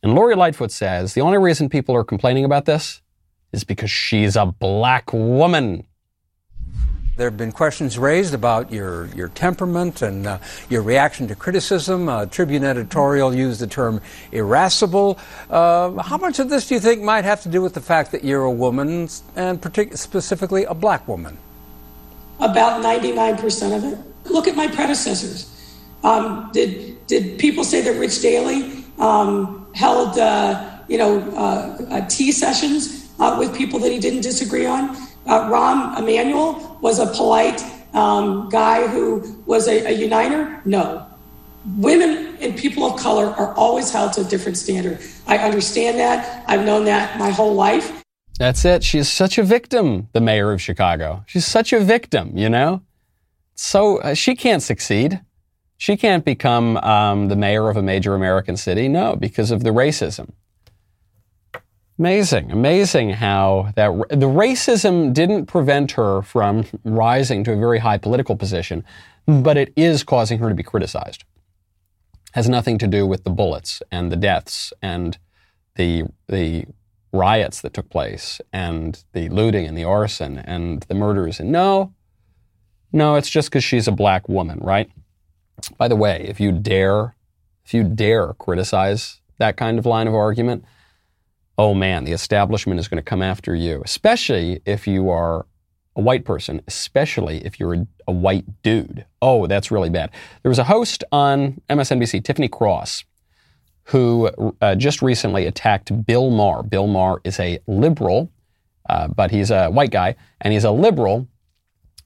[0.02, 3.00] And Lori Lightfoot says the only reason people are complaining about this
[3.52, 5.86] is because she's a black woman.
[7.14, 10.38] There have been questions raised about your, your temperament and uh,
[10.70, 12.08] your reaction to criticism.
[12.08, 14.00] Uh, Tribune editorial used the term
[14.32, 15.18] irascible.
[15.50, 18.12] Uh, how much of this do you think might have to do with the fact
[18.12, 21.36] that you're a woman, and partic- specifically a black woman?
[22.40, 23.98] About 99% of it.
[24.32, 25.76] Look at my predecessors.
[26.04, 32.08] Um, did, did people say that Rich Daley um, held, uh, you know, uh, uh,
[32.08, 34.96] tea sessions with people that he didn't disagree on?
[35.26, 37.62] Rahm Emanuel was a polite
[37.94, 40.60] um, guy who was a, a uniter?
[40.66, 41.06] No.
[41.78, 44.98] Women and people of color are always held to a different standard.
[45.26, 46.44] I understand that.
[46.48, 48.02] I've known that my whole life.
[48.38, 48.82] That's it.
[48.82, 51.24] She is such a victim, the mayor of Chicago.
[51.28, 52.82] She's such a victim, you know?
[53.54, 55.20] So uh, she can't succeed.
[55.76, 58.88] She can't become um, the mayor of a major American city.
[58.88, 60.32] No, because of the racism.
[61.98, 67.98] Amazing, amazing how that the racism didn't prevent her from rising to a very high
[67.98, 68.84] political position,
[69.26, 71.24] but it is causing her to be criticized.
[72.32, 75.18] Has nothing to do with the bullets and the deaths and
[75.76, 76.64] the the
[77.12, 81.38] riots that took place and the looting and the arson and the murders.
[81.38, 81.92] And no,
[82.90, 84.90] no, it's just because she's a black woman, right?
[85.76, 87.14] By the way, if you dare,
[87.66, 90.64] if you dare criticize that kind of line of argument,
[91.58, 95.46] oh man, the establishment is going to come after you, especially if you are
[95.94, 99.04] a white person, especially if you're a, a, white dude.
[99.20, 100.10] Oh, that's really bad.
[100.42, 103.04] There was a host on MSNBC, Tiffany Cross,
[103.84, 106.62] who uh, just recently attacked Bill Maher.
[106.62, 108.30] Bill Maher is a liberal,
[108.88, 111.28] uh, but he's a white guy, and he's a liberal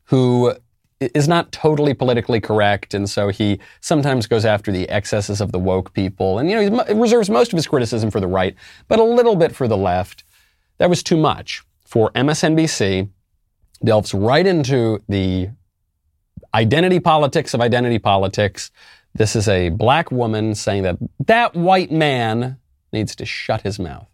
[0.05, 0.55] who
[1.01, 5.59] is not totally politically correct, and so he sometimes goes after the excesses of the
[5.59, 8.55] woke people, and you know he reserves most of his criticism for the right,
[8.89, 10.25] but a little bit for the left.
[10.79, 13.09] That was too much for MSNBC.
[13.85, 15.51] Delves right into the
[16.55, 18.71] identity politics of identity politics.
[19.15, 22.59] This is a black woman saying that that white man
[22.93, 24.09] needs to shut his mouth.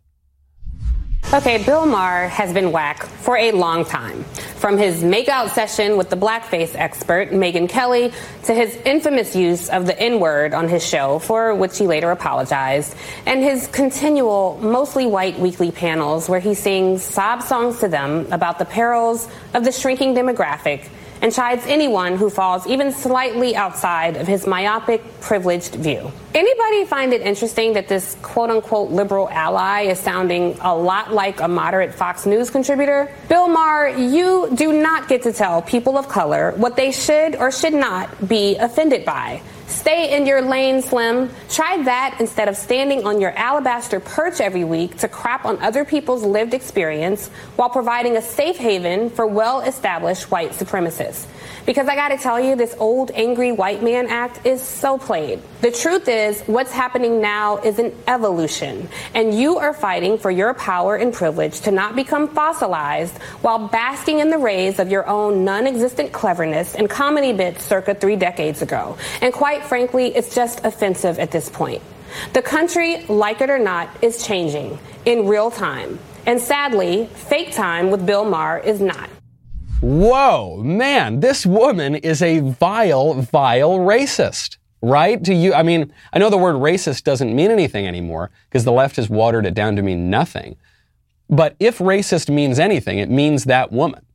[1.35, 4.22] Okay, Bill Maher has been whack for a long time.
[4.56, 8.12] From his makeout session with the blackface expert, Megyn Kelly,
[8.44, 12.11] to his infamous use of the N word on his show, for which he later
[12.11, 18.30] apologized, and his continual, mostly white weekly panels where he sings sob songs to them
[18.30, 20.87] about the perils of the shrinking demographic
[21.22, 26.11] and chides anyone who falls even slightly outside of his myopic, privileged view.
[26.35, 31.40] Anybody find it interesting that this quote unquote liberal ally is sounding a lot like
[31.40, 33.08] a moderate Fox News contributor?
[33.28, 37.52] Bill Maher, you do not get to tell people of color what they should or
[37.52, 39.40] should not be offended by.
[39.72, 41.30] Stay in your lane, Slim.
[41.48, 45.85] Try that instead of standing on your alabaster perch every week to crap on other
[45.85, 51.26] people's lived experience while providing a safe haven for well established white supremacists.
[51.64, 55.40] Because I gotta tell you, this old angry white man act is so played.
[55.61, 60.55] The truth is, what's happening now is an evolution, and you are fighting for your
[60.55, 65.44] power and privilege to not become fossilized while basking in the rays of your own
[65.44, 68.96] non existent cleverness and comedy bits circa three decades ago.
[69.20, 71.83] And quite frankly, it's just offensive at this point.
[72.33, 75.98] The country, like it or not, is changing in real time.
[76.27, 79.09] And sadly, fake time with Bill Maher is not.
[79.82, 85.22] Whoa, man, this woman is a vile, vile racist, right?
[85.24, 88.70] To you, I mean, I know the word racist doesn't mean anything anymore because the
[88.70, 90.54] left has watered it down to mean nothing.
[91.28, 94.06] But if racist means anything, it means that woman,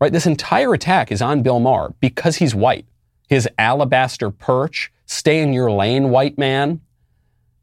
[0.00, 0.14] right?
[0.14, 2.86] This entire attack is on Bill Maher because he's white.
[3.28, 6.80] His alabaster perch, stay in your lane, white man.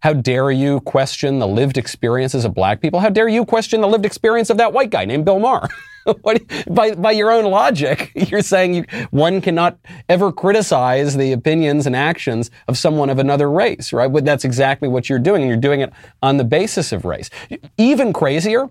[0.04, 3.00] How dare you question the lived experiences of black people?
[3.00, 5.70] How dare you question the lived experience of that white guy named Bill Maher?
[6.24, 11.88] what, by, by your own logic, you're saying you, one cannot ever criticize the opinions
[11.88, 14.12] and actions of someone of another race, right?
[14.12, 17.30] But that's exactly what you're doing, and you're doing it on the basis of race.
[17.78, 18.70] Even crazier,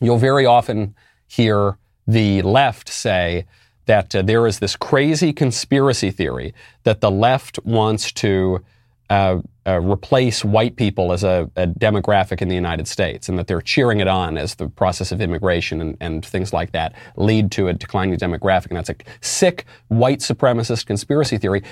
[0.00, 0.94] you'll very often
[1.26, 3.44] hear the left say
[3.86, 8.64] that uh, there is this crazy conspiracy theory that the left wants to
[9.14, 13.46] uh, uh, replace white people as a, a, demographic in the United States, and that
[13.46, 17.52] they're cheering it on as the process of immigration and, and things like that lead
[17.52, 18.66] to a declining demographic.
[18.66, 21.62] And that's a sick white supremacist conspiracy theory.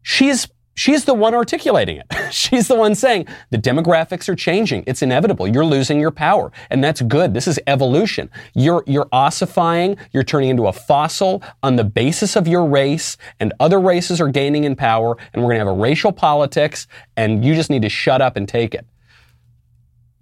[0.00, 2.06] She's She's the one articulating it.
[2.32, 4.84] She's the one saying the demographics are changing.
[4.86, 5.46] It's inevitable.
[5.46, 6.52] You're losing your power.
[6.70, 7.34] And that's good.
[7.34, 8.30] This is evolution.
[8.54, 9.96] You're, you're ossifying.
[10.12, 14.28] You're turning into a fossil on the basis of your race and other races are
[14.28, 17.82] gaining in power and we're going to have a racial politics and you just need
[17.82, 18.86] to shut up and take it.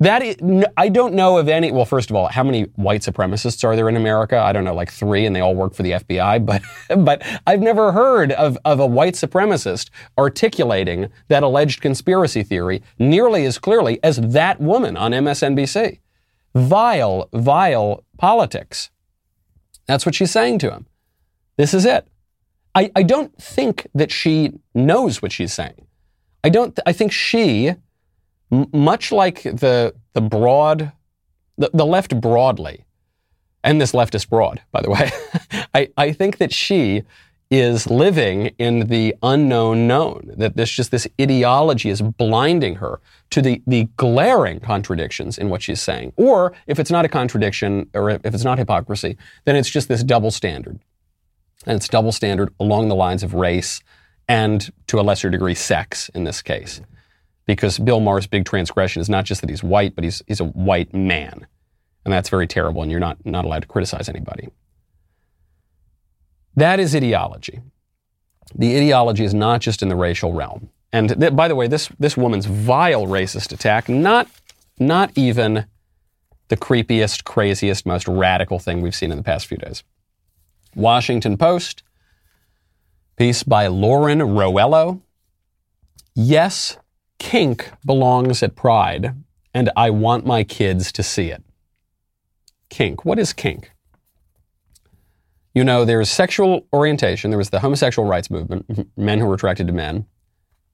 [0.01, 0.37] That is,
[0.77, 1.73] I don't know of any.
[1.73, 4.39] Well, first of all, how many white supremacists are there in America?
[4.39, 6.47] I don't know, like three, and they all work for the FBI.
[6.49, 6.63] But,
[7.05, 13.45] but I've never heard of, of a white supremacist articulating that alleged conspiracy theory nearly
[13.45, 15.99] as clearly as that woman on MSNBC.
[16.55, 18.91] Vile, vile politics.
[19.87, 20.87] That's what she's saying to him.
[21.57, 22.07] This is it.
[22.75, 25.87] I, I don't think that she knows what she's saying.
[26.45, 26.79] I don't.
[26.87, 27.75] I think she
[28.51, 30.93] M- much like the the broad,
[31.57, 32.85] the, the left broadly,
[33.63, 35.11] and this leftist broad, by the way,
[35.75, 37.03] I, I think that she
[37.51, 43.41] is living in the unknown known, that this just this ideology is blinding her to
[43.41, 46.13] the, the glaring contradictions in what she's saying.
[46.17, 50.03] Or if it's not a contradiction or if it's not hypocrisy, then it's just this
[50.03, 50.79] double standard.
[51.67, 53.81] And it's double standard along the lines of race
[54.29, 56.83] and to a lesser degree sex in this case
[57.49, 60.45] because Bill Maher's big transgression is not just that he's white, but he's, he's a
[60.45, 61.47] white man.
[62.05, 64.51] And that's very terrible, and you're not, not allowed to criticize anybody.
[66.57, 67.61] That is ideology.
[68.55, 70.69] The ideology is not just in the racial realm.
[70.93, 74.29] And th- by the way, this, this woman's vile racist attack, not,
[74.79, 75.65] not even
[76.49, 79.83] the creepiest, craziest, most radical thing we've seen in the past few days.
[80.75, 81.83] Washington Post,
[83.17, 85.01] piece by Lauren Rowello.
[86.15, 86.77] Yes,
[87.19, 89.15] kink belongs at Pride,
[89.55, 91.43] and I want my kids to see it.
[92.71, 93.05] Kink.
[93.05, 93.73] What is kink?
[95.55, 97.31] You know, there's sexual orientation.
[97.31, 98.67] There was the homosexual rights movement,
[98.97, 100.07] men who were attracted to men,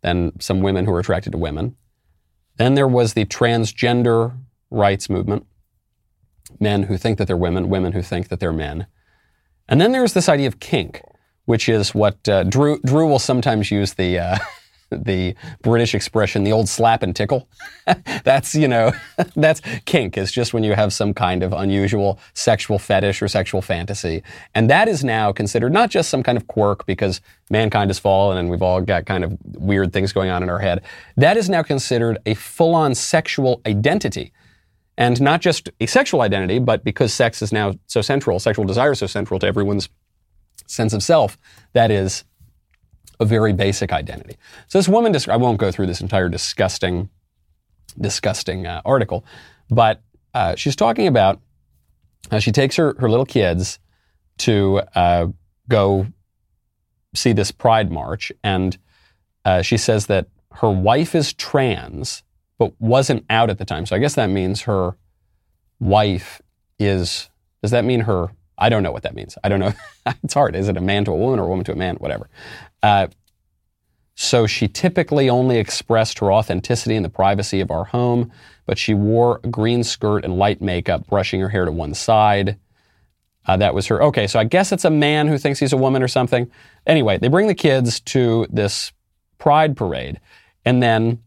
[0.02, 1.76] then some women who were attracted to women.
[2.56, 4.36] Then there was the transgender
[4.70, 5.46] rights movement,
[6.60, 8.86] men who think that they're women, women who think that they're men.
[9.68, 11.00] And then there's this idea of kink,
[11.46, 14.18] which is what uh, Drew, Drew will sometimes use the.
[14.18, 14.38] Uh,
[14.90, 17.48] the British expression, the old slap and tickle.
[18.24, 18.92] that's, you know,
[19.36, 20.16] that's kink.
[20.16, 24.22] It's just when you have some kind of unusual sexual fetish or sexual fantasy.
[24.54, 27.20] And that is now considered not just some kind of quirk because
[27.50, 30.58] mankind has fallen and we've all got kind of weird things going on in our
[30.58, 30.82] head.
[31.16, 34.32] That is now considered a full on sexual identity.
[34.96, 38.92] And not just a sexual identity, but because sex is now so central, sexual desire
[38.92, 39.88] is so central to everyone's
[40.66, 41.36] sense of self,
[41.72, 42.24] that is
[43.20, 44.36] a very basic identity.
[44.68, 47.08] So this woman, I won't go through this entire disgusting,
[48.00, 49.24] disgusting uh, article,
[49.70, 50.02] but
[50.34, 51.40] uh, she's talking about
[52.30, 53.78] how she takes her, her little kids
[54.38, 55.28] to uh,
[55.68, 56.06] go
[57.14, 58.78] see this pride march, and
[59.44, 62.22] uh, she says that her wife is trans,
[62.58, 63.86] but wasn't out at the time.
[63.86, 64.96] So I guess that means her
[65.80, 66.40] wife
[66.78, 67.30] is.
[67.62, 69.36] Does that mean her I don't know what that means.
[69.42, 69.72] I don't know.
[70.22, 70.54] it's hard.
[70.56, 71.96] Is it a man to a woman or a woman to a man?
[71.96, 72.28] Whatever.
[72.82, 73.08] Uh,
[74.14, 78.30] so she typically only expressed her authenticity in the privacy of our home,
[78.64, 82.58] but she wore a green skirt and light makeup, brushing her hair to one side.
[83.46, 84.02] Uh, that was her.
[84.02, 86.50] Okay, so I guess it's a man who thinks he's a woman or something.
[86.86, 88.92] Anyway, they bring the kids to this
[89.38, 90.20] pride parade,
[90.64, 91.22] and then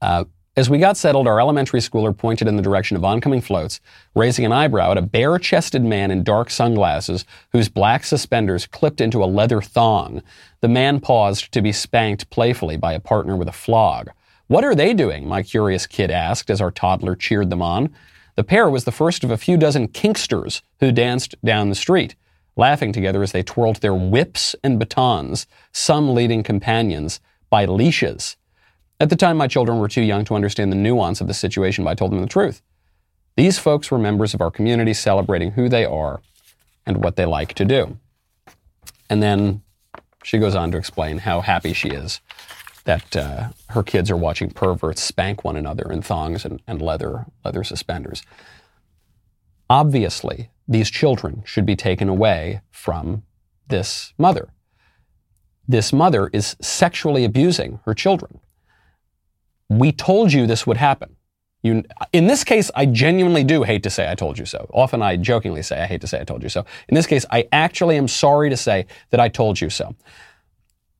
[0.00, 0.24] uh,
[0.54, 3.80] as we got settled, our elementary schooler pointed in the direction of oncoming floats,
[4.14, 9.00] raising an eyebrow at a bare chested man in dark sunglasses whose black suspenders clipped
[9.00, 10.22] into a leather thong.
[10.60, 14.10] The man paused to be spanked playfully by a partner with a flog.
[14.46, 15.26] What are they doing?
[15.26, 17.94] My curious kid asked as our toddler cheered them on.
[18.34, 22.14] The pair was the first of a few dozen kinksters who danced down the street,
[22.56, 28.36] laughing together as they twirled their whips and batons, some leading companions by leashes.
[29.02, 31.82] At the time, my children were too young to understand the nuance of the situation,
[31.82, 32.62] but I told them the truth.
[33.34, 36.22] These folks were members of our community celebrating who they are
[36.86, 37.98] and what they like to do.
[39.10, 39.62] And then
[40.22, 42.20] she goes on to explain how happy she is
[42.84, 47.26] that uh, her kids are watching perverts spank one another in thongs and, and leather,
[47.44, 48.22] leather suspenders.
[49.68, 53.24] Obviously, these children should be taken away from
[53.66, 54.50] this mother.
[55.66, 58.38] This mother is sexually abusing her children
[59.78, 61.16] we told you this would happen.
[61.62, 64.68] You, in this case, I genuinely do hate to say I told you so.
[64.74, 66.64] Often I jokingly say I hate to say I told you so.
[66.88, 69.94] In this case, I actually am sorry to say that I told you so.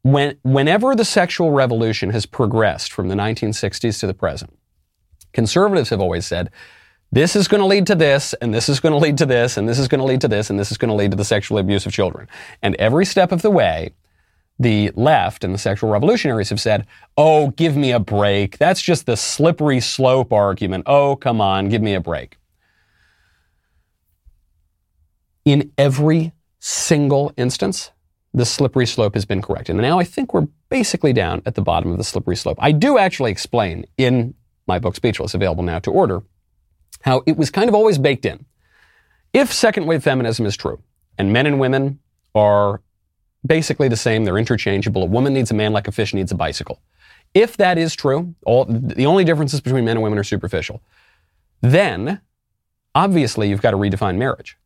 [0.03, 4.57] When, whenever the sexual revolution has progressed from the 1960s to the present,
[5.33, 6.51] conservatives have always said,
[7.11, 9.59] this is going to lead to this, and this is going to lead to this,
[9.59, 11.17] and this is going to lead to this, and this is going to lead to
[11.17, 12.27] the sexual abuse of children.
[12.63, 13.91] And every step of the way,
[14.59, 16.87] the left and the sexual revolutionaries have said,
[17.17, 18.59] oh, give me a break.
[18.59, 20.85] That's just the slippery slope argument.
[20.87, 22.39] Oh, come on, give me a break.
[25.45, 27.91] In every single instance,
[28.33, 29.75] the slippery slope has been corrected.
[29.75, 32.59] And now I think we're basically down at the bottom of the slippery slope.
[32.61, 34.35] I do actually explain in
[34.67, 36.23] my book Speechless, available now to order,
[37.03, 38.47] how it was kind of always baked in.
[39.33, 40.81] If second wave feminism is true,
[41.19, 41.99] and men and women
[42.35, 42.81] are
[43.47, 44.25] basically the same.
[44.25, 45.03] They're interchangeable.
[45.03, 46.81] A woman needs a man like a fish needs a bicycle.
[47.35, 50.83] If that is true, all, the only differences between men and women are superficial,
[51.61, 52.21] then
[52.95, 54.59] obviously you've got to redefine marriage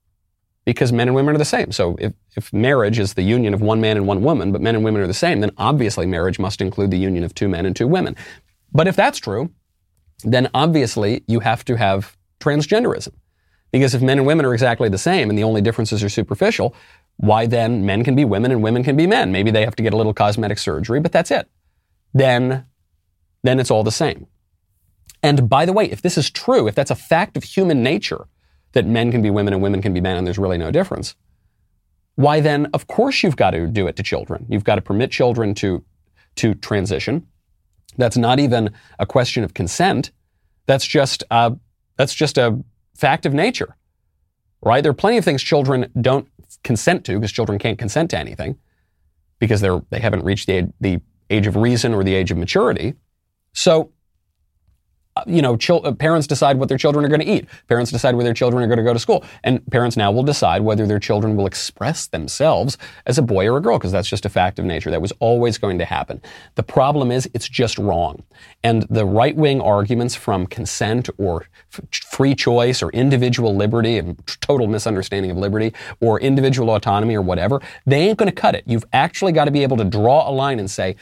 [0.64, 1.70] because men and women are the same.
[1.70, 4.74] So if, if marriage is the union of one man and one woman, but men
[4.74, 7.66] and women are the same, then obviously marriage must include the union of two men
[7.66, 8.16] and two women.
[8.72, 9.50] But if that's true,
[10.24, 13.12] then obviously you have to have transgenderism.
[13.70, 16.74] Because if men and women are exactly the same and the only differences are superficial,
[17.16, 19.32] why then men can be women and women can be men.
[19.32, 21.48] Maybe they have to get a little cosmetic surgery, but that's it.
[22.12, 22.66] Then,
[23.42, 24.26] then it's all the same.
[25.22, 28.26] And by the way, if this is true, if that's a fact of human nature,
[28.72, 31.14] that men can be women and women can be men and there's really no difference,
[32.16, 34.46] why then, of course, you've got to do it to children.
[34.48, 35.84] You've got to permit children to,
[36.36, 37.26] to transition.
[37.96, 40.10] That's not even a question of consent.
[40.66, 41.56] That's just a,
[41.96, 42.62] that's just a
[42.94, 43.76] fact of nature,
[44.62, 44.82] right?
[44.82, 46.28] There are plenty of things children don't
[46.66, 48.58] consent to, because children can't consent to anything
[49.38, 51.00] because they're they haven't reached the the
[51.30, 52.94] age of reason or the age of maturity.
[53.52, 53.90] So
[55.26, 57.46] you know, uh, parents decide what their children are going to eat.
[57.68, 59.24] Parents decide where their children are going to go to school.
[59.44, 63.56] And parents now will decide whether their children will express themselves as a boy or
[63.56, 64.90] a girl, because that's just a fact of nature.
[64.90, 66.20] That was always going to happen.
[66.56, 68.22] The problem is it's just wrong.
[68.62, 74.20] And the right wing arguments from consent or f- free choice or individual liberty and
[74.40, 78.64] total misunderstanding of liberty or individual autonomy or whatever, they ain't going to cut it.
[78.66, 80.96] You've actually got to be able to draw a line and say,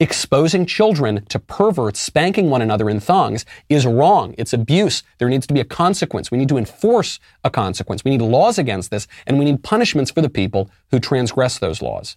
[0.00, 4.34] exposing children to perverts spanking one another in thongs is wrong.
[4.38, 5.02] It's abuse.
[5.18, 6.30] There needs to be a consequence.
[6.30, 8.02] We need to enforce a consequence.
[8.02, 11.82] We need laws against this, and we need punishments for the people who transgress those
[11.82, 12.16] laws.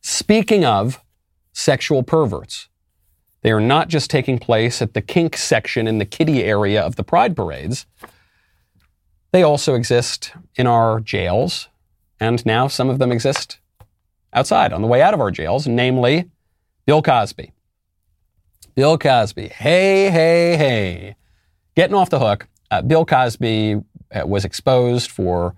[0.00, 1.02] Speaking of
[1.52, 2.68] sexual perverts,
[3.42, 6.96] they are not just taking place at the kink section in the kiddie area of
[6.96, 7.84] the pride parades.
[9.32, 11.68] They also exist in our jails,
[12.18, 13.58] and now some of them exist
[14.34, 16.28] outside on the way out of our jails, namely
[16.86, 17.52] Bill Cosby.
[18.74, 19.48] Bill Cosby.
[19.48, 21.16] Hey, hey, hey.
[21.76, 22.48] Getting off the hook.
[22.70, 23.76] Uh, Bill Cosby
[24.14, 25.54] uh, was exposed for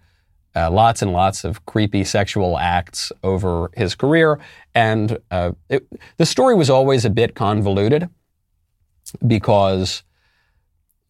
[0.55, 4.39] uh, lots and lots of creepy sexual acts over his career.
[4.75, 8.09] And uh, it, the story was always a bit convoluted
[9.27, 10.03] because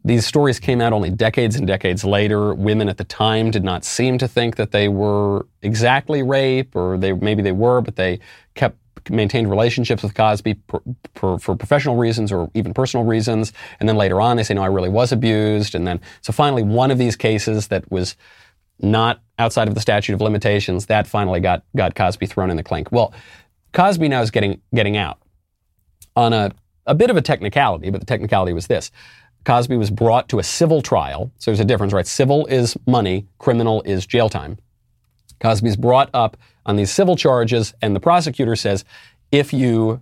[0.06, 2.54] these stories came out only decades and decades later.
[2.54, 6.96] Women at the time did not seem to think that they were exactly rape, or
[6.96, 8.20] they maybe they were, but they
[8.54, 8.78] kept
[9.10, 10.78] maintained relationships with Cosby per,
[11.14, 13.52] per, for professional reasons or even personal reasons.
[13.80, 15.74] And then later on, they say, no, I really was abused.
[15.74, 18.16] And then, so finally, one of these cases that was
[18.78, 22.62] not outside of the statute of limitations, that finally got, got Cosby thrown in the
[22.62, 22.92] clink.
[22.92, 23.12] Well,
[23.72, 25.18] Cosby now is getting, getting out
[26.14, 26.52] on a,
[26.86, 28.90] a bit of a technicality, but the technicality was this.
[29.46, 31.30] Cosby was brought to a civil trial.
[31.38, 32.06] So there's a difference, right?
[32.06, 34.58] Civil is money, criminal is jail time.
[35.38, 36.36] Cosby's brought up
[36.66, 38.84] on these civil charges, and the prosecutor says,
[39.30, 40.00] if you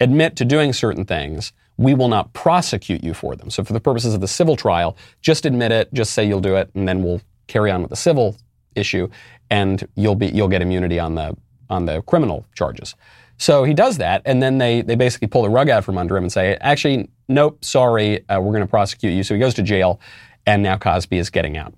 [0.00, 3.48] admit to doing certain things, we will not prosecute you for them.
[3.48, 6.56] So, for the purposes of the civil trial, just admit it, just say you'll do
[6.56, 8.36] it, and then we'll carry on with the civil
[8.74, 9.08] issue,
[9.48, 11.34] and you'll be you'll get immunity on the
[11.70, 12.94] on the criminal charges.
[13.40, 16.14] So he does that, and then they they basically pull the rug out from under
[16.14, 19.22] him and say, actually, nope, sorry, uh, we're going to prosecute you.
[19.22, 19.98] So he goes to jail,
[20.44, 21.72] and now Cosby is getting out.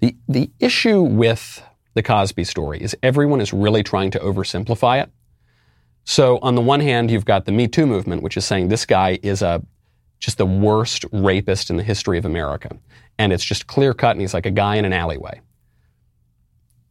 [0.00, 1.62] The, the issue with
[1.92, 5.10] the Cosby story is everyone is really trying to oversimplify it.
[6.04, 8.86] So on the one hand, you've got the Me Too movement, which is saying this
[8.86, 9.62] guy is a
[10.20, 12.70] just the worst rapist in the history of America.
[13.18, 15.42] And it's just clear cut and he's like a guy in an alleyway.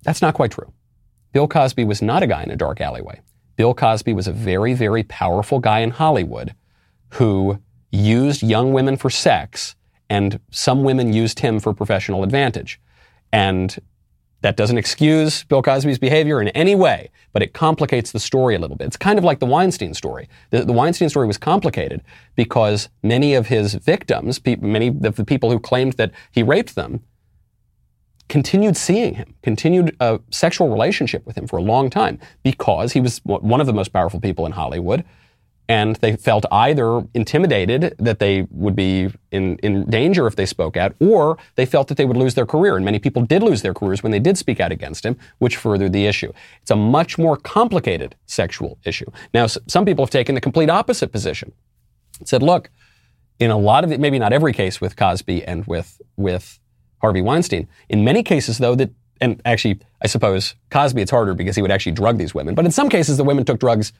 [0.04, 0.72] That's not quite true.
[1.34, 3.20] Bill Cosby was not a guy in a dark alleyway.
[3.56, 6.56] Bill Cosby was a very, very powerful guy in Hollywood
[7.10, 7.60] who
[7.92, 9.76] used young women for sex,
[10.10, 12.80] and some women used him for professional advantage.
[13.32, 13.78] And
[14.42, 18.60] that doesn't excuse Bill Cosby's behavior in any way, but it complicates the story a
[18.60, 18.88] little bit.
[18.88, 20.28] It's kind of like the Weinstein story.
[20.50, 22.02] The, the Weinstein story was complicated
[22.36, 26.76] because many of his victims, pe- many of the people who claimed that he raped
[26.76, 27.02] them,
[28.34, 33.00] continued seeing him, continued a sexual relationship with him for a long time because he
[33.00, 35.06] was one of the most powerful people in Hollywood
[35.70, 40.76] and they felt either intimidated that they would be in, in danger if they spoke
[40.76, 42.76] out, or they felt that they would lose their career.
[42.76, 45.56] And many people did lose their careers when they did speak out against him, which
[45.56, 46.34] furthered the issue.
[46.64, 49.10] It's a much more complicated sexual issue.
[49.32, 51.54] Now, some people have taken the complete opposite position.
[52.26, 52.72] Said, look,
[53.40, 56.60] in a lot of it, maybe not every case with Cosby and with, with
[57.04, 58.89] Harvey Weinstein, in many cases, though, that
[59.20, 62.56] and actually, I suppose Cosby, it's harder because he would actually drug these women.
[62.56, 63.93] But in some cases, the women took drugs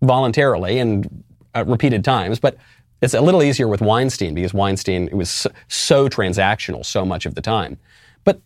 [0.00, 1.24] voluntarily and
[1.54, 2.56] uh, repeated times, but
[3.02, 7.26] it's a little easier with Weinstein because Weinstein it was so, so, transactional so much
[7.26, 7.78] of the time.
[8.24, 8.40] But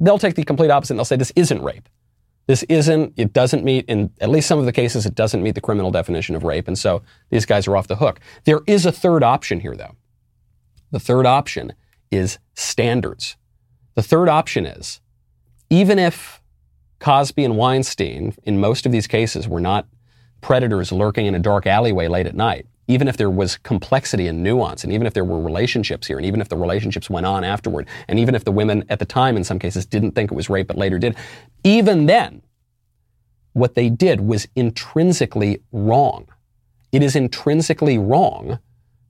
[0.00, 1.88] they'll take the complete opposite and they'll say this isn't rape.
[2.46, 5.54] This isn't, it doesn't meet, in at least some of the cases, it doesn't meet
[5.54, 6.66] the criminal definition of rape.
[6.66, 8.18] And so these guys are off the hook.
[8.44, 9.94] There is a third option here, though.
[10.90, 11.74] The third option
[12.10, 13.36] is standards.
[13.94, 15.00] The third option is
[15.70, 16.42] even if
[16.98, 19.86] Cosby and Weinstein, in most of these cases, were not
[20.40, 24.42] predators lurking in a dark alleyway late at night, even if there was complexity and
[24.42, 27.44] nuance, and even if there were relationships here, and even if the relationships went on
[27.44, 30.34] afterward, and even if the women at the time in some cases didn't think it
[30.34, 31.16] was rape but later did,
[31.62, 32.42] even then,
[33.52, 36.26] what they did was intrinsically wrong.
[36.92, 38.58] It is intrinsically wrong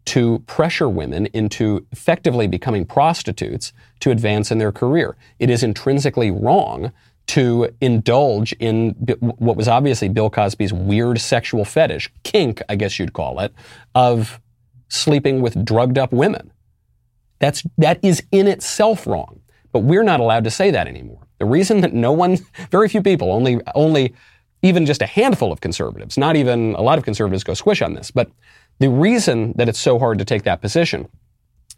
[0.06, 5.16] to pressure women into effectively becoming prostitutes to advance in their career.
[5.38, 6.92] It is intrinsically wrong
[7.28, 8.90] to indulge in
[9.38, 13.54] what was obviously Bill Cosby's weird sexual fetish, kink, I guess you'd call it,
[13.94, 14.40] of
[14.88, 16.50] sleeping with drugged up women.
[17.38, 19.40] That's, that is in itself wrong.
[19.72, 21.20] But we're not allowed to say that anymore.
[21.38, 22.38] The reason that no one,
[22.70, 24.12] very few people, only, only
[24.62, 27.94] even just a handful of conservatives, not even a lot of conservatives go squish on
[27.94, 28.30] this, but
[28.80, 31.08] the reason that it's so hard to take that position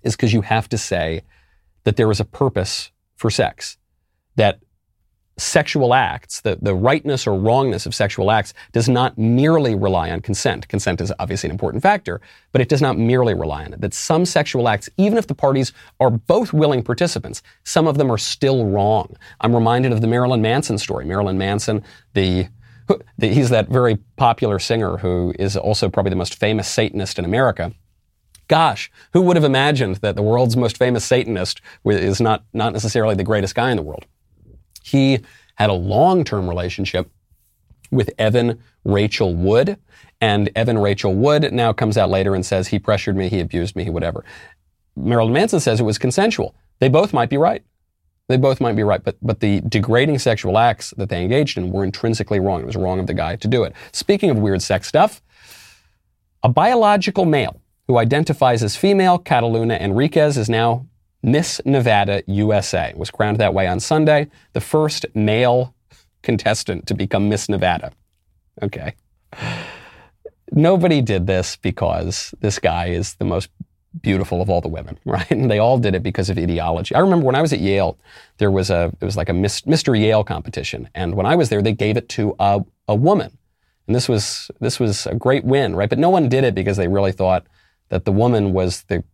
[0.02, 1.22] is because you have to say
[1.84, 3.76] that there is a purpose for sex,
[4.36, 4.60] that
[5.38, 10.20] sexual acts, the, the rightness or wrongness of sexual acts, does not merely rely on
[10.20, 10.68] consent.
[10.68, 12.20] Consent is obviously an important factor,
[12.52, 13.80] but it does not merely rely on it.
[13.80, 18.12] That some sexual acts, even if the parties are both willing participants, some of them
[18.12, 19.16] are still wrong.
[19.40, 21.04] I'm reminded of the Marilyn Manson story.
[21.04, 21.82] Marilyn Manson,
[22.14, 22.48] the
[23.20, 27.72] He's that very popular singer who is also probably the most famous Satanist in America.
[28.48, 33.14] Gosh, who would have imagined that the world's most famous Satanist is not, not necessarily
[33.14, 34.04] the greatest guy in the world?
[34.82, 35.20] He
[35.54, 37.10] had a long term relationship
[37.90, 39.78] with Evan Rachel Wood.
[40.20, 43.76] And Evan Rachel Wood now comes out later and says he pressured me, he abused
[43.76, 44.24] me, whatever.
[44.96, 46.54] Marilyn Manson says it was consensual.
[46.78, 47.62] They both might be right.
[48.32, 51.70] They both might be right, but, but the degrading sexual acts that they engaged in
[51.70, 52.62] were intrinsically wrong.
[52.62, 53.74] It was wrong of the guy to do it.
[53.92, 55.20] Speaking of weird sex stuff,
[56.42, 60.86] a biological male who identifies as female, Kataluna Enriquez, is now
[61.22, 62.94] Miss Nevada USA.
[62.96, 65.74] Was crowned that way on Sunday, the first male
[66.22, 67.92] contestant to become Miss Nevada.
[68.62, 68.94] Okay.
[70.52, 73.50] Nobody did this because this guy is the most
[74.00, 75.30] beautiful of all the women, right?
[75.30, 76.94] And they all did it because of ideology.
[76.94, 77.98] I remember when I was at Yale,
[78.38, 79.98] there was a it was like a Mr.
[79.98, 83.36] Yale competition, and when I was there, they gave it to a, a woman,
[83.86, 85.88] and this was this was a great win, right?
[85.88, 87.46] But no one did it because they really thought
[87.88, 89.04] that the woman was the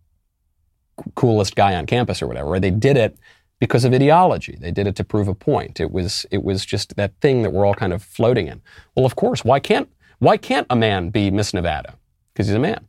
[1.15, 2.51] coolest guy on campus or whatever.
[2.51, 2.63] Right?
[2.63, 3.19] They did it
[3.61, 4.57] because of ideology.
[4.59, 5.81] They did it to prove a point.
[5.81, 8.63] It was it was just that thing that we're all kind of floating in.
[8.95, 11.95] Well, of course, why can't why can't a man be Miss Nevada?
[12.33, 12.87] Because he's a man.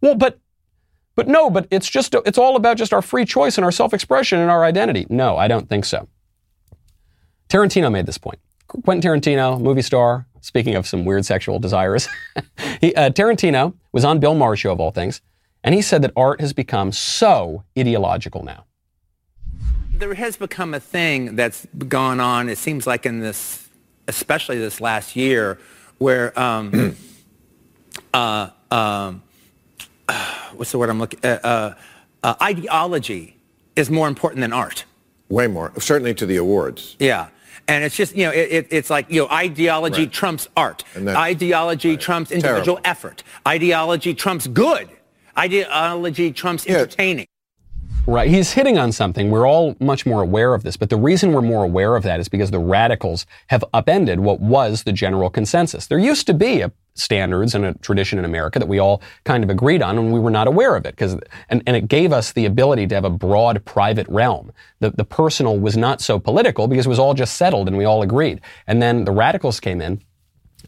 [0.00, 0.38] Well, but
[1.14, 4.38] but no, but it's just it's all about just our free choice and our self-expression
[4.38, 5.06] and our identity.
[5.10, 6.08] No, I don't think so.
[7.48, 8.38] Tarantino made this point.
[8.66, 10.26] Quentin Tarantino, movie star.
[10.40, 12.08] Speaking of some weird sexual desires,
[12.80, 15.20] he, uh, Tarantino was on Bill Maher's show of all things,
[15.62, 18.64] and he said that art has become so ideological now.
[19.94, 22.48] There has become a thing that's gone on.
[22.48, 23.68] It seems like in this,
[24.08, 25.60] especially this last year,
[25.98, 26.96] where um,
[28.14, 29.22] uh, um,
[30.54, 31.20] what's the word I'm looking?
[31.22, 31.74] Uh, uh,
[32.22, 33.36] uh, ideology
[33.76, 34.84] is more important than art.
[35.28, 36.96] Way more, certainly to the awards.
[36.98, 37.28] Yeah.
[37.68, 40.12] And it's just, you know, it, it, it's like, you know, ideology right.
[40.12, 40.84] trumps art.
[40.96, 42.00] Ideology right.
[42.00, 42.80] trumps individual Terrible.
[42.84, 43.22] effort.
[43.46, 44.88] Ideology trumps good.
[45.38, 46.74] Ideology trumps yeah.
[46.74, 47.26] entertaining.
[48.06, 48.28] Right.
[48.28, 49.30] He's hitting on something.
[49.30, 50.76] We're all much more aware of this.
[50.76, 54.40] But the reason we're more aware of that is because the radicals have upended what
[54.40, 55.86] was the general consensus.
[55.86, 59.42] There used to be a standards and a tradition in America that we all kind
[59.42, 61.16] of agreed on and we were not aware of it because
[61.48, 64.52] and, and it gave us the ability to have a broad private realm.
[64.80, 67.84] The, the personal was not so political because it was all just settled and we
[67.84, 68.40] all agreed.
[68.66, 70.02] And then the radicals came in,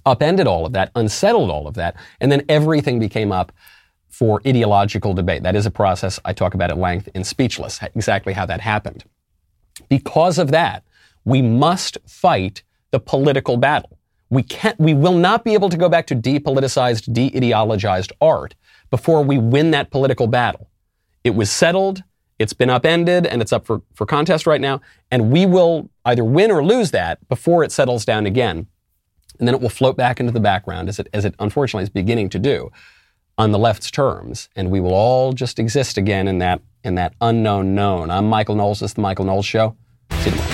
[0.06, 3.52] upended all of that, unsettled all of that, and then everything became up
[4.08, 5.42] for ideological debate.
[5.42, 9.04] That is a process I talk about at length in Speechless, exactly how that happened.
[9.88, 10.84] Because of that,
[11.24, 12.62] we must fight
[12.92, 13.98] the political battle.
[14.34, 18.56] We can't, we will not be able to go back to depoliticized, de-ideologized art
[18.90, 20.68] before we win that political battle.
[21.22, 22.02] It was settled,
[22.40, 24.80] it's been upended, and it's up for, for contest right now,
[25.12, 28.66] and we will either win or lose that before it settles down again.
[29.38, 31.90] And then it will float back into the background as it, as it unfortunately is
[31.90, 32.70] beginning to do
[33.38, 37.14] on the left's terms, and we will all just exist again in that in that
[37.20, 38.10] unknown known.
[38.10, 38.80] I'm Michael Knowles.
[38.80, 39.74] This is the Michael Knowles Show.
[40.10, 40.53] See you tomorrow.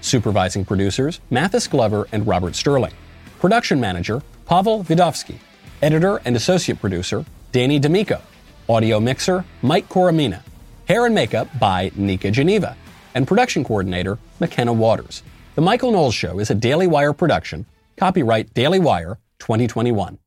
[0.00, 2.92] Supervising producers, Mathis Glover and Robert Sterling.
[3.38, 5.38] Production manager, Pavel Vidovsky.
[5.82, 8.20] Editor and associate producer, Danny D'Amico.
[8.68, 10.42] Audio mixer, Mike Coromina.
[10.86, 12.76] Hair and makeup by Nika Geneva.
[13.14, 15.22] And production coordinator, McKenna Waters.
[15.54, 17.66] The Michael Knowles Show is a Daily Wire production.
[17.96, 20.18] Copyright Daily Wire 2021.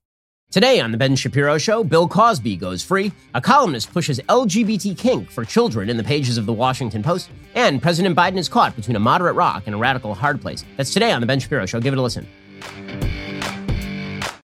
[0.53, 5.31] Today on The Ben Shapiro Show, Bill Cosby goes free, a columnist pushes LGBT kink
[5.31, 8.95] for children in the pages of The Washington Post, and President Biden is caught between
[8.95, 10.63] a moderate rock and a radical hard place.
[10.77, 11.79] That's today on The Ben Shapiro Show.
[11.79, 12.27] Give it a listen.